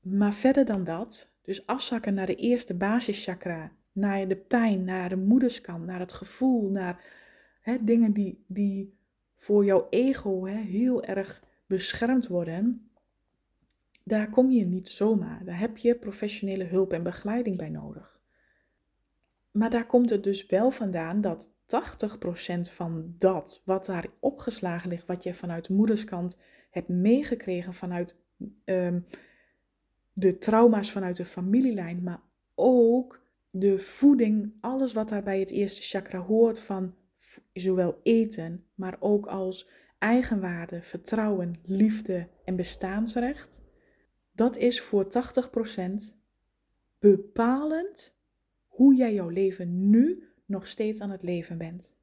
Maar 0.00 0.34
verder 0.34 0.64
dan 0.64 0.84
dat, 0.84 1.30
dus 1.42 1.66
afzakken 1.66 2.14
naar 2.14 2.26
de 2.26 2.34
eerste 2.34 2.74
basischakra, 2.74 3.72
naar 3.92 4.28
de 4.28 4.36
pijn, 4.36 4.84
naar 4.84 5.08
de 5.08 5.16
moederskant, 5.16 5.86
naar 5.86 5.98
het 6.00 6.12
gevoel, 6.12 6.70
naar 6.70 7.04
hè, 7.60 7.84
dingen 7.84 8.12
die, 8.12 8.44
die 8.46 8.94
voor 9.36 9.64
jouw 9.64 9.86
ego 9.90 10.46
hè, 10.46 10.58
heel 10.58 11.02
erg 11.02 11.42
beschermd 11.66 12.26
worden. 12.26 12.90
Daar 14.02 14.30
kom 14.30 14.50
je 14.50 14.64
niet 14.64 14.88
zomaar. 14.88 15.44
Daar 15.44 15.58
heb 15.58 15.76
je 15.76 15.94
professionele 15.94 16.64
hulp 16.64 16.92
en 16.92 17.02
begeleiding 17.02 17.56
bij 17.56 17.70
nodig. 17.70 18.20
Maar 19.50 19.70
daar 19.70 19.86
komt 19.86 20.10
het 20.10 20.22
dus 20.22 20.46
wel 20.46 20.70
vandaan 20.70 21.20
dat 21.20 21.54
80% 21.66 22.72
van 22.72 23.14
dat 23.18 23.62
wat 23.64 23.86
daar 23.86 24.06
opgeslagen 24.20 24.88
ligt, 24.88 25.06
wat 25.06 25.22
je 25.22 25.34
vanuit 25.34 25.68
moederskant 25.68 26.38
hebt 26.70 26.88
meegekregen 26.88 27.74
vanuit 27.74 28.16
um, 28.64 29.06
de 30.12 30.38
trauma's 30.38 30.92
vanuit 30.92 31.16
de 31.16 31.24
familielijn, 31.24 32.02
maar 32.02 32.20
ook 32.54 33.20
de 33.50 33.78
voeding, 33.78 34.52
alles 34.60 34.92
wat 34.92 35.08
daar 35.08 35.22
bij 35.22 35.40
het 35.40 35.50
eerste 35.50 35.82
chakra 35.82 36.18
hoort 36.18 36.60
van 36.60 36.94
zowel 37.52 38.00
eten, 38.02 38.64
maar 38.74 38.96
ook 39.00 39.26
als 39.26 39.68
eigenwaarde, 39.98 40.82
vertrouwen, 40.82 41.60
liefde 41.64 42.28
en 42.44 42.56
bestaansrecht. 42.56 43.60
Dat 44.32 44.56
is 44.56 44.80
voor 44.80 45.06
80% 45.06 46.14
bepalend 46.98 48.14
hoe 48.66 48.94
jij 48.94 49.14
jouw 49.14 49.28
leven 49.28 49.90
nu 49.90 50.28
nog 50.46 50.66
steeds 50.66 51.00
aan 51.00 51.10
het 51.10 51.22
leven 51.22 51.58
bent. 51.58 51.94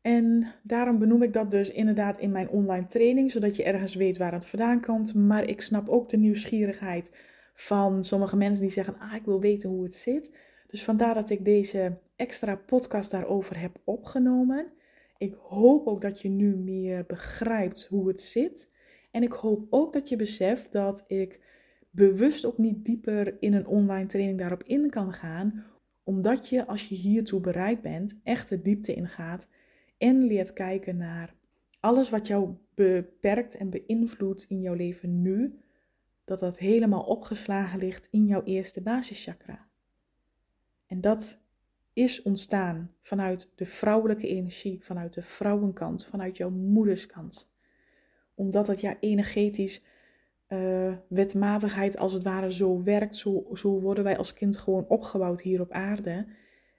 En 0.00 0.46
daarom 0.62 0.98
benoem 0.98 1.22
ik 1.22 1.32
dat 1.32 1.50
dus 1.50 1.70
inderdaad 1.70 2.18
in 2.18 2.32
mijn 2.32 2.48
online 2.48 2.86
training, 2.86 3.30
zodat 3.30 3.56
je 3.56 3.62
ergens 3.62 3.94
weet 3.94 4.16
waar 4.16 4.32
het 4.32 4.46
vandaan 4.46 4.80
komt. 4.80 5.14
Maar 5.14 5.44
ik 5.44 5.60
snap 5.60 5.88
ook 5.88 6.08
de 6.08 6.16
nieuwsgierigheid 6.16 7.10
van 7.54 8.04
sommige 8.04 8.36
mensen 8.36 8.62
die 8.62 8.72
zeggen: 8.72 8.98
Ah, 8.98 9.14
ik 9.14 9.24
wil 9.24 9.40
weten 9.40 9.68
hoe 9.68 9.84
het 9.84 9.94
zit. 9.94 10.36
Dus 10.66 10.84
vandaar 10.84 11.14
dat 11.14 11.30
ik 11.30 11.44
deze 11.44 11.98
extra 12.16 12.56
podcast 12.56 13.10
daarover 13.10 13.60
heb 13.60 13.80
opgenomen. 13.84 14.66
Ik 15.18 15.34
hoop 15.34 15.86
ook 15.86 16.00
dat 16.00 16.22
je 16.22 16.28
nu 16.28 16.56
meer 16.56 17.04
begrijpt 17.06 17.86
hoe 17.90 18.08
het 18.08 18.20
zit. 18.20 18.68
En 19.10 19.22
ik 19.22 19.32
hoop 19.32 19.66
ook 19.70 19.92
dat 19.92 20.08
je 20.08 20.16
beseft 20.16 20.72
dat 20.72 21.04
ik 21.06 21.40
bewust 21.90 22.44
ook 22.44 22.58
niet 22.58 22.84
dieper 22.84 23.36
in 23.40 23.54
een 23.54 23.66
online 23.66 24.06
training 24.06 24.38
daarop 24.38 24.62
in 24.62 24.90
kan 24.90 25.12
gaan, 25.12 25.64
omdat 26.04 26.48
je 26.48 26.66
als 26.66 26.88
je 26.88 26.94
hiertoe 26.94 27.40
bereid 27.40 27.82
bent, 27.82 28.20
echt 28.22 28.48
de 28.48 28.62
diepte 28.62 28.94
ingaat 28.94 29.46
en 29.98 30.22
leert 30.22 30.52
kijken 30.52 30.96
naar 30.96 31.34
alles 31.80 32.10
wat 32.10 32.26
jou 32.26 32.54
beperkt 32.74 33.54
en 33.54 33.70
beïnvloedt 33.70 34.44
in 34.48 34.60
jouw 34.60 34.74
leven 34.74 35.22
nu, 35.22 35.58
dat 36.24 36.38
dat 36.38 36.58
helemaal 36.58 37.02
opgeslagen 37.02 37.78
ligt 37.78 38.08
in 38.10 38.26
jouw 38.26 38.42
eerste 38.42 38.80
basischakra. 38.80 39.68
En 40.86 41.00
dat 41.00 41.40
is 41.92 42.22
ontstaan 42.22 42.94
vanuit 43.00 43.52
de 43.54 43.66
vrouwelijke 43.66 44.28
energie, 44.28 44.84
vanuit 44.84 45.14
de 45.14 45.22
vrouwenkant, 45.22 46.04
vanuit 46.04 46.36
jouw 46.36 46.50
moederskant. 46.50 47.50
Omdat 48.34 48.66
het 48.66 48.80
ja 48.80 48.96
energetisch 49.00 49.84
uh, 50.52 50.92
wetmatigheid 51.08 51.98
als 51.98 52.12
het 52.12 52.22
ware 52.22 52.52
zo 52.52 52.82
werkt, 52.82 53.16
zo, 53.16 53.46
zo 53.54 53.80
worden 53.80 54.04
wij 54.04 54.16
als 54.16 54.32
kind 54.32 54.56
gewoon 54.56 54.88
opgebouwd 54.88 55.40
hier 55.40 55.60
op 55.60 55.70
aarde. 55.70 56.26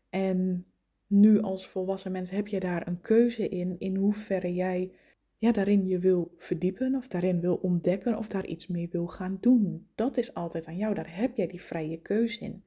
En 0.10 0.66
nu 1.08 1.42
als 1.42 1.68
volwassen 1.68 2.12
mens 2.12 2.30
heb 2.30 2.48
je 2.48 2.60
daar 2.60 2.88
een 2.88 3.02
keuze 3.02 3.50
in, 3.50 3.76
in 3.80 3.96
hoeverre 3.96 4.54
jij 4.54 4.92
ja, 5.38 5.52
daarin 5.52 5.88
je 5.88 6.00
wil 6.00 6.34
verdiepen 6.38 6.96
of 6.96 7.08
daarin 7.08 7.40
wil 7.40 7.56
ontdekken 7.56 8.18
of 8.18 8.28
daar 8.28 8.46
iets 8.46 8.68
mee 8.68 8.90
wil 8.92 9.08
gaan 9.08 9.38
doen. 9.42 9.88
Dat 9.96 10.18
is 10.18 10.34
altijd 10.34 10.66
aan 10.66 10.78
jou, 10.78 10.94
daar 10.94 11.16
heb 11.16 11.36
jij 11.36 11.48
die 11.48 11.62
vrije 11.62 12.02
keuze 12.02 12.40
in. 12.40 12.64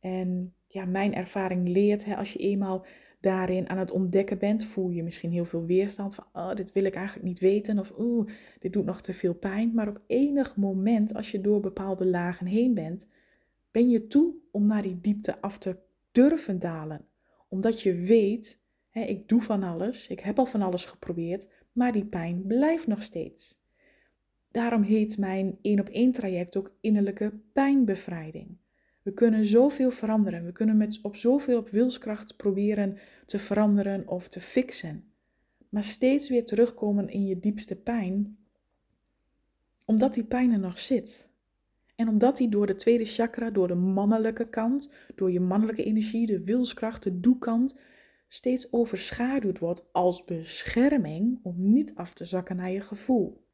En 0.00 0.54
ja, 0.66 0.84
mijn 0.84 1.14
ervaring 1.14 1.68
leert, 1.68 2.04
hè, 2.04 2.16
als 2.16 2.32
je 2.32 2.38
eenmaal 2.38 2.86
daarin 3.26 3.68
aan 3.68 3.78
het 3.78 3.90
ontdekken 3.90 4.38
bent, 4.38 4.64
voel 4.64 4.90
je 4.90 5.02
misschien 5.02 5.30
heel 5.30 5.44
veel 5.44 5.64
weerstand 5.64 6.14
van, 6.14 6.24
oh, 6.32 6.54
dit 6.54 6.72
wil 6.72 6.84
ik 6.84 6.94
eigenlijk 6.94 7.26
niet 7.26 7.38
weten 7.38 7.78
of 7.78 7.92
oeh, 7.98 8.28
dit 8.58 8.72
doet 8.72 8.84
nog 8.84 9.00
te 9.00 9.14
veel 9.14 9.34
pijn. 9.34 9.74
Maar 9.74 9.88
op 9.88 10.00
enig 10.06 10.56
moment, 10.56 11.14
als 11.14 11.30
je 11.30 11.40
door 11.40 11.60
bepaalde 11.60 12.06
lagen 12.06 12.46
heen 12.46 12.74
bent, 12.74 13.08
ben 13.70 13.88
je 13.88 14.06
toe 14.06 14.34
om 14.50 14.66
naar 14.66 14.82
die 14.82 15.00
diepte 15.00 15.40
af 15.40 15.58
te 15.58 15.76
durven 16.12 16.58
dalen. 16.58 17.06
Omdat 17.48 17.82
je 17.82 17.94
weet, 17.94 18.60
hè, 18.90 19.00
ik 19.00 19.28
doe 19.28 19.42
van 19.42 19.62
alles, 19.62 20.08
ik 20.08 20.20
heb 20.20 20.38
al 20.38 20.46
van 20.46 20.62
alles 20.62 20.84
geprobeerd, 20.84 21.46
maar 21.72 21.92
die 21.92 22.06
pijn 22.06 22.46
blijft 22.46 22.86
nog 22.86 23.02
steeds. 23.02 23.58
Daarom 24.50 24.82
heet 24.82 25.18
mijn 25.18 25.58
één 25.62 25.80
op 25.80 25.88
één 25.88 26.12
traject 26.12 26.56
ook 26.56 26.76
innerlijke 26.80 27.32
pijnbevrijding. 27.52 28.56
We 29.06 29.12
kunnen 29.12 29.46
zoveel 29.46 29.90
veranderen. 29.90 30.44
We 30.44 30.52
kunnen 30.52 30.76
met, 30.76 30.98
op 31.02 31.16
zoveel 31.16 31.58
op 31.58 31.68
wilskracht 31.68 32.36
proberen 32.36 32.98
te 33.26 33.38
veranderen 33.38 34.08
of 34.08 34.28
te 34.28 34.40
fixen. 34.40 35.12
Maar 35.68 35.84
steeds 35.84 36.28
weer 36.28 36.44
terugkomen 36.44 37.08
in 37.08 37.26
je 37.26 37.38
diepste 37.38 37.76
pijn, 37.76 38.38
omdat 39.84 40.14
die 40.14 40.24
pijn 40.24 40.52
er 40.52 40.58
nog 40.58 40.78
zit. 40.78 41.28
En 41.96 42.08
omdat 42.08 42.36
die 42.36 42.48
door 42.48 42.66
de 42.66 42.76
tweede 42.76 43.04
chakra, 43.04 43.50
door 43.50 43.68
de 43.68 43.74
mannelijke 43.74 44.48
kant, 44.48 44.92
door 45.14 45.30
je 45.30 45.40
mannelijke 45.40 45.84
energie, 45.84 46.26
de 46.26 46.44
wilskracht, 46.44 47.02
de 47.02 47.20
doekant, 47.20 47.78
steeds 48.28 48.72
overschaduwd 48.72 49.58
wordt 49.58 49.92
als 49.92 50.24
bescherming 50.24 51.38
om 51.42 51.54
niet 51.58 51.94
af 51.94 52.14
te 52.14 52.24
zakken 52.24 52.56
naar 52.56 52.70
je 52.70 52.80
gevoel. 52.80 53.44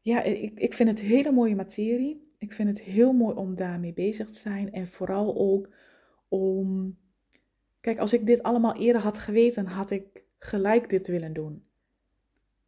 Ja, 0.00 0.22
ik, 0.22 0.58
ik 0.58 0.74
vind 0.74 0.88
het 0.88 1.00
hele 1.00 1.32
mooie 1.32 1.54
materie. 1.54 2.23
Ik 2.38 2.52
vind 2.52 2.68
het 2.68 2.80
heel 2.80 3.12
mooi 3.12 3.36
om 3.36 3.56
daarmee 3.56 3.92
bezig 3.92 4.30
te 4.30 4.38
zijn. 4.38 4.72
En 4.72 4.86
vooral 4.86 5.36
ook 5.36 5.68
om. 6.28 6.96
Kijk, 7.80 7.98
als 7.98 8.12
ik 8.12 8.26
dit 8.26 8.42
allemaal 8.42 8.76
eerder 8.76 9.02
had 9.02 9.18
geweten, 9.18 9.66
had 9.66 9.90
ik 9.90 10.24
gelijk 10.38 10.88
dit 10.90 11.06
willen 11.06 11.32
doen. 11.32 11.64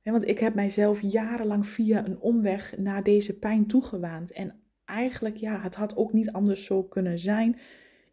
want 0.02 0.28
ik 0.28 0.38
heb 0.38 0.54
mijzelf 0.54 1.00
jarenlang 1.00 1.66
via 1.66 2.06
een 2.06 2.20
omweg 2.20 2.78
naar 2.78 3.02
deze 3.02 3.38
pijn 3.38 3.66
toegewaand. 3.66 4.32
En 4.32 4.60
eigenlijk, 4.84 5.36
ja, 5.36 5.60
het 5.60 5.74
had 5.74 5.96
ook 5.96 6.12
niet 6.12 6.32
anders 6.32 6.64
zo 6.64 6.82
kunnen 6.82 7.18
zijn 7.18 7.56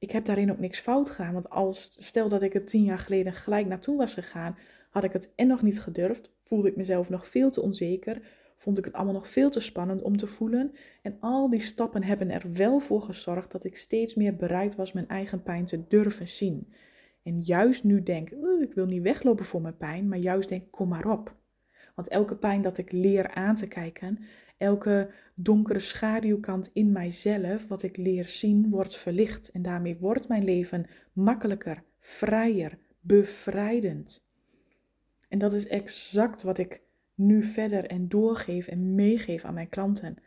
ik 0.03 0.11
heb 0.11 0.25
daarin 0.25 0.51
ook 0.51 0.59
niks 0.59 0.79
fout 0.79 1.09
gedaan. 1.09 1.33
Want 1.33 1.49
als, 1.49 2.05
stel 2.05 2.29
dat 2.29 2.41
ik 2.41 2.53
het 2.53 2.67
tien 2.67 2.83
jaar 2.83 2.99
geleden 2.99 3.33
gelijk 3.33 3.67
naartoe 3.67 3.97
was 3.97 4.13
gegaan, 4.13 4.57
had 4.89 5.03
ik 5.03 5.13
het 5.13 5.31
en 5.35 5.47
nog 5.47 5.61
niet 5.61 5.81
gedurfd. 5.81 6.31
Voelde 6.41 6.67
ik 6.67 6.75
mezelf 6.75 7.09
nog 7.09 7.27
veel 7.27 7.49
te 7.49 7.61
onzeker. 7.61 8.21
Vond 8.63 8.77
ik 8.77 8.85
het 8.85 8.93
allemaal 8.93 9.13
nog 9.13 9.27
veel 9.27 9.49
te 9.49 9.59
spannend 9.59 10.01
om 10.01 10.17
te 10.17 10.27
voelen. 10.27 10.71
En 11.01 11.17
al 11.19 11.49
die 11.49 11.61
stappen 11.61 12.03
hebben 12.03 12.29
er 12.29 12.53
wel 12.53 12.79
voor 12.79 13.01
gezorgd 13.01 13.51
dat 13.51 13.63
ik 13.63 13.75
steeds 13.75 14.15
meer 14.15 14.35
bereid 14.35 14.75
was 14.75 14.91
mijn 14.91 15.07
eigen 15.07 15.43
pijn 15.43 15.65
te 15.65 15.87
durven 15.87 16.29
zien. 16.29 16.73
En 17.23 17.39
juist 17.39 17.83
nu 17.83 18.03
denk, 18.03 18.29
ik 18.61 18.73
wil 18.73 18.85
niet 18.85 19.01
weglopen 19.01 19.45
voor 19.45 19.61
mijn 19.61 19.77
pijn, 19.77 20.07
maar 20.07 20.17
juist 20.17 20.49
denk, 20.49 20.71
kom 20.71 20.89
maar 20.89 21.11
op. 21.11 21.35
Want 21.95 22.07
elke 22.07 22.35
pijn 22.35 22.61
dat 22.61 22.77
ik 22.77 22.91
leer 22.91 23.29
aan 23.33 23.55
te 23.55 23.67
kijken, 23.67 24.19
Elke 24.57 25.09
donkere 25.35 25.79
schaduwkant 25.79 26.69
in 26.73 26.91
mijzelf, 26.91 27.67
wat 27.67 27.83
ik 27.83 27.97
leer 27.97 28.27
zien, 28.27 28.69
wordt 28.69 28.97
verlicht. 28.97 29.51
En 29.51 29.61
daarmee 29.61 29.97
wordt 29.97 30.27
mijn 30.27 30.43
leven 30.43 30.85
makkelijker, 31.13 31.83
vrijer, 31.99 32.77
bevrijdend. 32.99 34.25
En 35.29 35.39
dat 35.39 35.53
is 35.53 35.67
exact 35.67 36.41
wat 36.41 36.57
ik 36.57 36.82
nu 37.15 37.43
verder 37.43 37.85
en 37.85 38.09
doorgeef 38.09 38.67
en 38.67 38.95
meegeef 38.95 39.45
aan 39.45 39.53
mijn 39.53 39.69
klanten. 39.69 40.17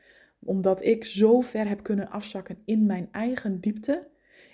Omdat 0.41 0.85
ik 0.85 1.05
zo 1.05 1.41
ver 1.41 1.69
heb 1.69 1.83
kunnen 1.83 2.11
afzakken 2.11 2.59
in 2.65 2.87
mijn 2.87 3.09
eigen 3.13 3.61
diepte 3.61 4.09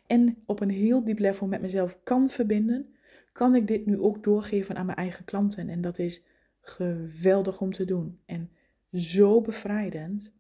en 0.07 0.43
op 0.47 0.61
een 0.61 0.71
heel 0.71 1.05
diep 1.05 1.19
level 1.19 1.47
met 1.47 1.61
mezelf 1.61 1.99
kan 2.03 2.31
verbinden, 2.31 2.95
kan 3.33 3.55
ik 3.55 3.67
dit 3.67 3.87
nu 3.87 3.99
ook 3.99 4.25
doorgeven 4.25 4.77
aan 4.77 4.87
mijn 4.87 4.99
eigen 4.99 5.25
klanten. 5.25 5.69
En 5.69 5.81
dat 5.81 5.99
is 5.99 6.23
geweldig 6.61 7.61
om 7.61 7.73
te 7.73 7.85
doen. 7.85 8.21
En 8.27 8.51
zo 8.93 9.41
bevrijdend. 9.41 10.33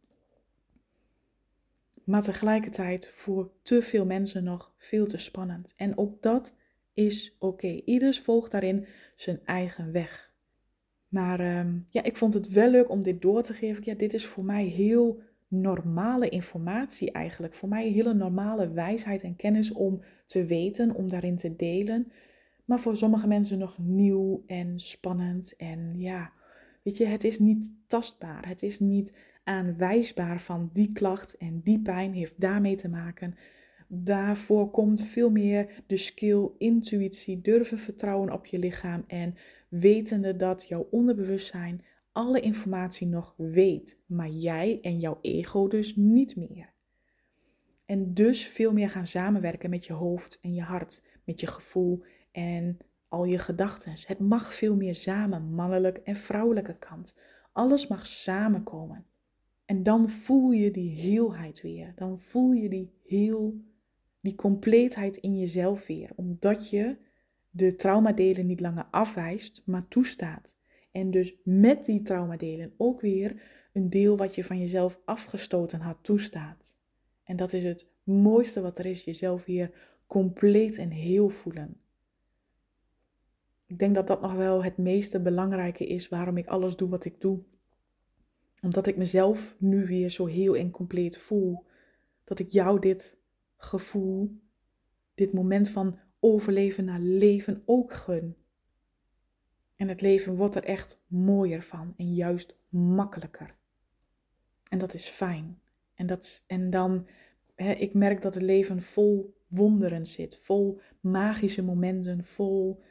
Maar 2.04 2.22
tegelijkertijd 2.22 3.12
voor 3.14 3.52
te 3.62 3.82
veel 3.82 4.06
mensen 4.06 4.44
nog 4.44 4.74
veel 4.76 5.06
te 5.06 5.18
spannend. 5.18 5.74
En 5.76 5.98
ook 5.98 6.22
dat 6.22 6.54
is 6.92 7.36
oké. 7.38 7.46
Okay. 7.66 7.82
Ieders 7.84 8.20
volgt 8.20 8.50
daarin 8.50 8.86
zijn 9.14 9.40
eigen 9.44 9.92
weg. 9.92 10.31
Maar 11.12 11.40
ehm, 11.40 11.78
ja, 11.88 12.02
ik 12.02 12.16
vond 12.16 12.34
het 12.34 12.48
wel 12.48 12.70
leuk 12.70 12.90
om 12.90 13.02
dit 13.02 13.22
door 13.22 13.42
te 13.42 13.54
geven. 13.54 13.82
Ja, 13.84 13.94
dit 13.94 14.14
is 14.14 14.26
voor 14.26 14.44
mij 14.44 14.64
heel 14.64 15.20
normale 15.48 16.28
informatie 16.28 17.10
eigenlijk. 17.10 17.54
Voor 17.54 17.68
mij 17.68 17.88
hele 17.88 18.14
normale 18.14 18.72
wijsheid 18.72 19.22
en 19.22 19.36
kennis 19.36 19.72
om 19.72 20.02
te 20.26 20.44
weten, 20.44 20.94
om 20.94 21.08
daarin 21.08 21.36
te 21.36 21.56
delen. 21.56 22.12
Maar 22.64 22.80
voor 22.80 22.96
sommige 22.96 23.26
mensen 23.26 23.58
nog 23.58 23.78
nieuw 23.78 24.42
en 24.46 24.80
spannend 24.80 25.56
en 25.56 25.94
ja, 25.96 26.32
Weet 26.82 26.96
je, 26.96 27.06
het 27.06 27.24
is 27.24 27.38
niet 27.38 27.72
tastbaar. 27.86 28.48
Het 28.48 28.62
is 28.62 28.80
niet 28.80 29.12
aanwijsbaar 29.44 30.40
van 30.40 30.70
die 30.72 30.92
klacht 30.92 31.36
en 31.36 31.60
die 31.64 31.80
pijn 31.80 32.12
heeft 32.12 32.40
daarmee 32.40 32.76
te 32.76 32.88
maken. 32.88 33.34
Daarvoor 33.88 34.70
komt 34.70 35.04
veel 35.04 35.30
meer 35.30 35.82
de 35.86 35.96
skill, 35.96 36.48
intuïtie, 36.58 37.40
durven 37.40 37.78
vertrouwen 37.78 38.32
op 38.32 38.46
je 38.46 38.58
lichaam 38.58 39.04
en 39.06 39.34
wetende 39.72 40.36
dat 40.36 40.68
jouw 40.68 40.88
onderbewustzijn 40.90 41.84
alle 42.12 42.40
informatie 42.40 43.06
nog 43.06 43.34
weet, 43.36 43.98
maar 44.06 44.28
jij 44.28 44.78
en 44.82 44.98
jouw 44.98 45.18
ego 45.20 45.68
dus 45.68 45.96
niet 45.96 46.36
meer. 46.36 46.72
En 47.84 48.14
dus 48.14 48.46
veel 48.46 48.72
meer 48.72 48.90
gaan 48.90 49.06
samenwerken 49.06 49.70
met 49.70 49.86
je 49.86 49.92
hoofd 49.92 50.38
en 50.40 50.54
je 50.54 50.62
hart, 50.62 51.02
met 51.24 51.40
je 51.40 51.46
gevoel 51.46 52.04
en 52.32 52.78
al 53.08 53.24
je 53.24 53.38
gedachten. 53.38 53.92
Het 54.06 54.18
mag 54.18 54.54
veel 54.54 54.76
meer 54.76 54.94
samen, 54.94 55.54
mannelijk 55.54 55.96
en 55.96 56.16
vrouwelijke 56.16 56.76
kant. 56.78 57.18
Alles 57.52 57.86
mag 57.86 58.06
samenkomen. 58.06 59.04
En 59.64 59.82
dan 59.82 60.08
voel 60.08 60.50
je 60.50 60.70
die 60.70 60.90
heelheid 60.90 61.62
weer. 61.62 61.92
Dan 61.96 62.20
voel 62.20 62.52
je 62.52 62.68
die 62.68 62.92
heel, 63.04 63.60
die 64.20 64.34
compleetheid 64.34 65.16
in 65.16 65.38
jezelf 65.38 65.86
weer. 65.86 66.10
Omdat 66.14 66.70
je 66.70 66.96
de 67.54 67.76
traumadelen 67.76 68.46
niet 68.46 68.60
langer 68.60 68.86
afwijst, 68.90 69.62
maar 69.64 69.88
toestaat. 69.88 70.56
En 70.90 71.10
dus 71.10 71.34
met 71.44 71.84
die 71.84 72.02
traumadelen 72.02 72.72
ook 72.76 73.00
weer 73.00 73.42
een 73.72 73.90
deel 73.90 74.16
wat 74.16 74.34
je 74.34 74.44
van 74.44 74.58
jezelf 74.58 75.00
afgestoten 75.04 75.80
had 75.80 75.96
toestaat. 76.02 76.74
En 77.24 77.36
dat 77.36 77.52
is 77.52 77.64
het 77.64 77.86
mooiste 78.02 78.60
wat 78.60 78.78
er 78.78 78.86
is, 78.86 79.04
jezelf 79.04 79.44
weer 79.44 79.70
compleet 80.06 80.78
en 80.78 80.90
heel 80.90 81.28
voelen. 81.28 81.76
Ik 83.66 83.78
denk 83.78 83.94
dat 83.94 84.06
dat 84.06 84.20
nog 84.20 84.32
wel 84.32 84.64
het 84.64 84.76
meeste 84.76 85.20
belangrijke 85.20 85.86
is 85.86 86.08
waarom 86.08 86.36
ik 86.36 86.46
alles 86.46 86.76
doe 86.76 86.88
wat 86.88 87.04
ik 87.04 87.20
doe. 87.20 87.40
Omdat 88.62 88.86
ik 88.86 88.96
mezelf 88.96 89.54
nu 89.58 89.86
weer 89.86 90.08
zo 90.10 90.26
heel 90.26 90.56
en 90.56 90.70
compleet 90.70 91.18
voel. 91.18 91.64
Dat 92.24 92.38
ik 92.38 92.50
jou 92.50 92.80
dit 92.80 93.16
gevoel, 93.56 94.40
dit 95.14 95.32
moment 95.32 95.70
van 95.70 95.98
overleven 96.24 96.84
naar 96.84 97.00
leven 97.00 97.62
ook 97.64 97.92
gun. 97.92 98.36
En 99.76 99.88
het 99.88 100.00
leven 100.00 100.34
wordt 100.34 100.54
er 100.54 100.64
echt 100.64 101.04
mooier 101.06 101.62
van 101.62 101.94
en 101.96 102.14
juist 102.14 102.56
makkelijker. 102.68 103.54
En 104.68 104.78
dat 104.78 104.94
is 104.94 105.06
fijn. 105.06 105.60
En, 105.94 106.06
dat, 106.06 106.44
en 106.46 106.70
dan, 106.70 107.06
hè, 107.54 107.72
ik 107.72 107.94
merk 107.94 108.22
dat 108.22 108.34
het 108.34 108.42
leven 108.42 108.82
vol 108.82 109.36
wonderen 109.48 110.06
zit, 110.06 110.38
vol 110.38 110.80
magische 111.00 111.62
momenten, 111.62 112.24
vol 112.24 112.82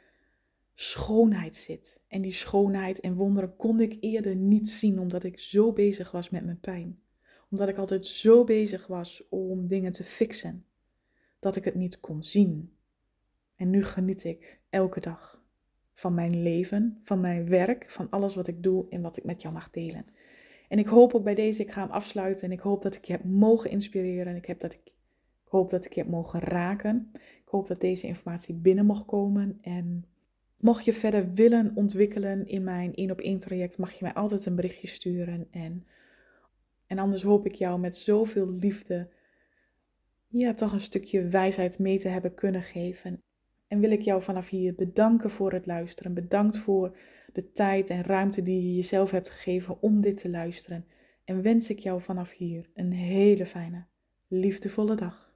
schoonheid 0.74 1.56
zit. 1.56 2.00
En 2.08 2.22
die 2.22 2.32
schoonheid 2.32 3.00
en 3.00 3.14
wonderen 3.14 3.56
kon 3.56 3.80
ik 3.80 3.96
eerder 4.00 4.36
niet 4.36 4.68
zien 4.68 4.98
omdat 4.98 5.24
ik 5.24 5.38
zo 5.38 5.72
bezig 5.72 6.10
was 6.10 6.30
met 6.30 6.44
mijn 6.44 6.60
pijn. 6.60 7.00
Omdat 7.50 7.68
ik 7.68 7.76
altijd 7.76 8.06
zo 8.06 8.44
bezig 8.44 8.86
was 8.86 9.28
om 9.28 9.66
dingen 9.66 9.92
te 9.92 10.04
fixen 10.04 10.64
dat 11.38 11.56
ik 11.56 11.64
het 11.64 11.74
niet 11.74 12.00
kon 12.00 12.22
zien. 12.22 12.76
En 13.62 13.70
nu 13.70 13.84
geniet 13.84 14.24
ik 14.24 14.60
elke 14.70 15.00
dag 15.00 15.44
van 15.94 16.14
mijn 16.14 16.42
leven, 16.42 17.00
van 17.02 17.20
mijn 17.20 17.48
werk, 17.48 17.90
van 17.90 18.10
alles 18.10 18.34
wat 18.34 18.46
ik 18.46 18.62
doe 18.62 18.86
en 18.88 19.02
wat 19.02 19.16
ik 19.16 19.24
met 19.24 19.42
jou 19.42 19.54
mag 19.54 19.70
delen. 19.70 20.06
En 20.68 20.78
ik 20.78 20.86
hoop 20.86 21.14
ook 21.14 21.24
bij 21.24 21.34
deze, 21.34 21.62
ik 21.62 21.70
ga 21.70 21.82
hem 21.82 21.90
afsluiten 21.90 22.44
en 22.44 22.52
ik 22.52 22.60
hoop 22.60 22.82
dat 22.82 22.94
ik 22.94 23.04
je 23.04 23.12
heb 23.12 23.24
mogen 23.24 23.70
inspireren 23.70 24.26
en 24.26 24.36
ik, 24.36 24.46
heb 24.46 24.60
dat 24.60 24.72
ik, 24.72 24.80
ik 24.84 25.48
hoop 25.48 25.70
dat 25.70 25.84
ik 25.84 25.92
je 25.92 26.00
heb 26.00 26.10
mogen 26.10 26.40
raken 26.40 27.12
hoop 27.52 27.66
dat 27.66 27.80
deze 27.80 28.06
informatie 28.06 28.54
binnen 28.54 28.86
mag 28.86 29.04
komen. 29.04 29.58
En 29.60 30.04
mocht 30.56 30.84
je 30.84 30.92
verder 30.92 31.32
willen 31.32 31.72
ontwikkelen 31.74 32.46
in 32.46 32.64
mijn 32.64 32.94
1 32.94 33.10
op 33.10 33.20
1 33.20 33.38
traject, 33.38 33.78
mag 33.78 33.92
je 33.92 34.04
mij 34.04 34.14
altijd 34.14 34.46
een 34.46 34.54
berichtje 34.54 34.88
sturen. 34.88 35.46
En, 35.50 35.86
en 36.86 36.98
anders 36.98 37.22
hoop 37.22 37.46
ik 37.46 37.54
jou 37.54 37.80
met 37.80 37.96
zoveel 37.96 38.50
liefde 38.50 39.08
ja, 40.28 40.54
toch 40.54 40.72
een 40.72 40.80
stukje 40.80 41.28
wijsheid 41.28 41.78
mee 41.78 41.98
te 41.98 42.08
hebben 42.08 42.34
kunnen 42.34 42.62
geven. 42.62 43.22
En 43.72 43.80
wil 43.80 43.90
ik 43.90 44.02
jou 44.02 44.22
vanaf 44.22 44.48
hier 44.48 44.74
bedanken 44.74 45.30
voor 45.30 45.52
het 45.52 45.66
luisteren. 45.66 46.14
Bedankt 46.14 46.58
voor 46.58 46.96
de 47.32 47.52
tijd 47.52 47.90
en 47.90 48.02
ruimte 48.02 48.42
die 48.42 48.62
je 48.62 48.74
jezelf 48.74 49.10
hebt 49.10 49.30
gegeven 49.30 49.82
om 49.82 50.00
dit 50.00 50.16
te 50.16 50.30
luisteren. 50.30 50.86
En 51.24 51.42
wens 51.42 51.70
ik 51.70 51.78
jou 51.78 52.00
vanaf 52.00 52.32
hier 52.32 52.70
een 52.74 52.92
hele 52.92 53.46
fijne, 53.46 53.84
liefdevolle 54.28 54.94
dag. 54.94 55.31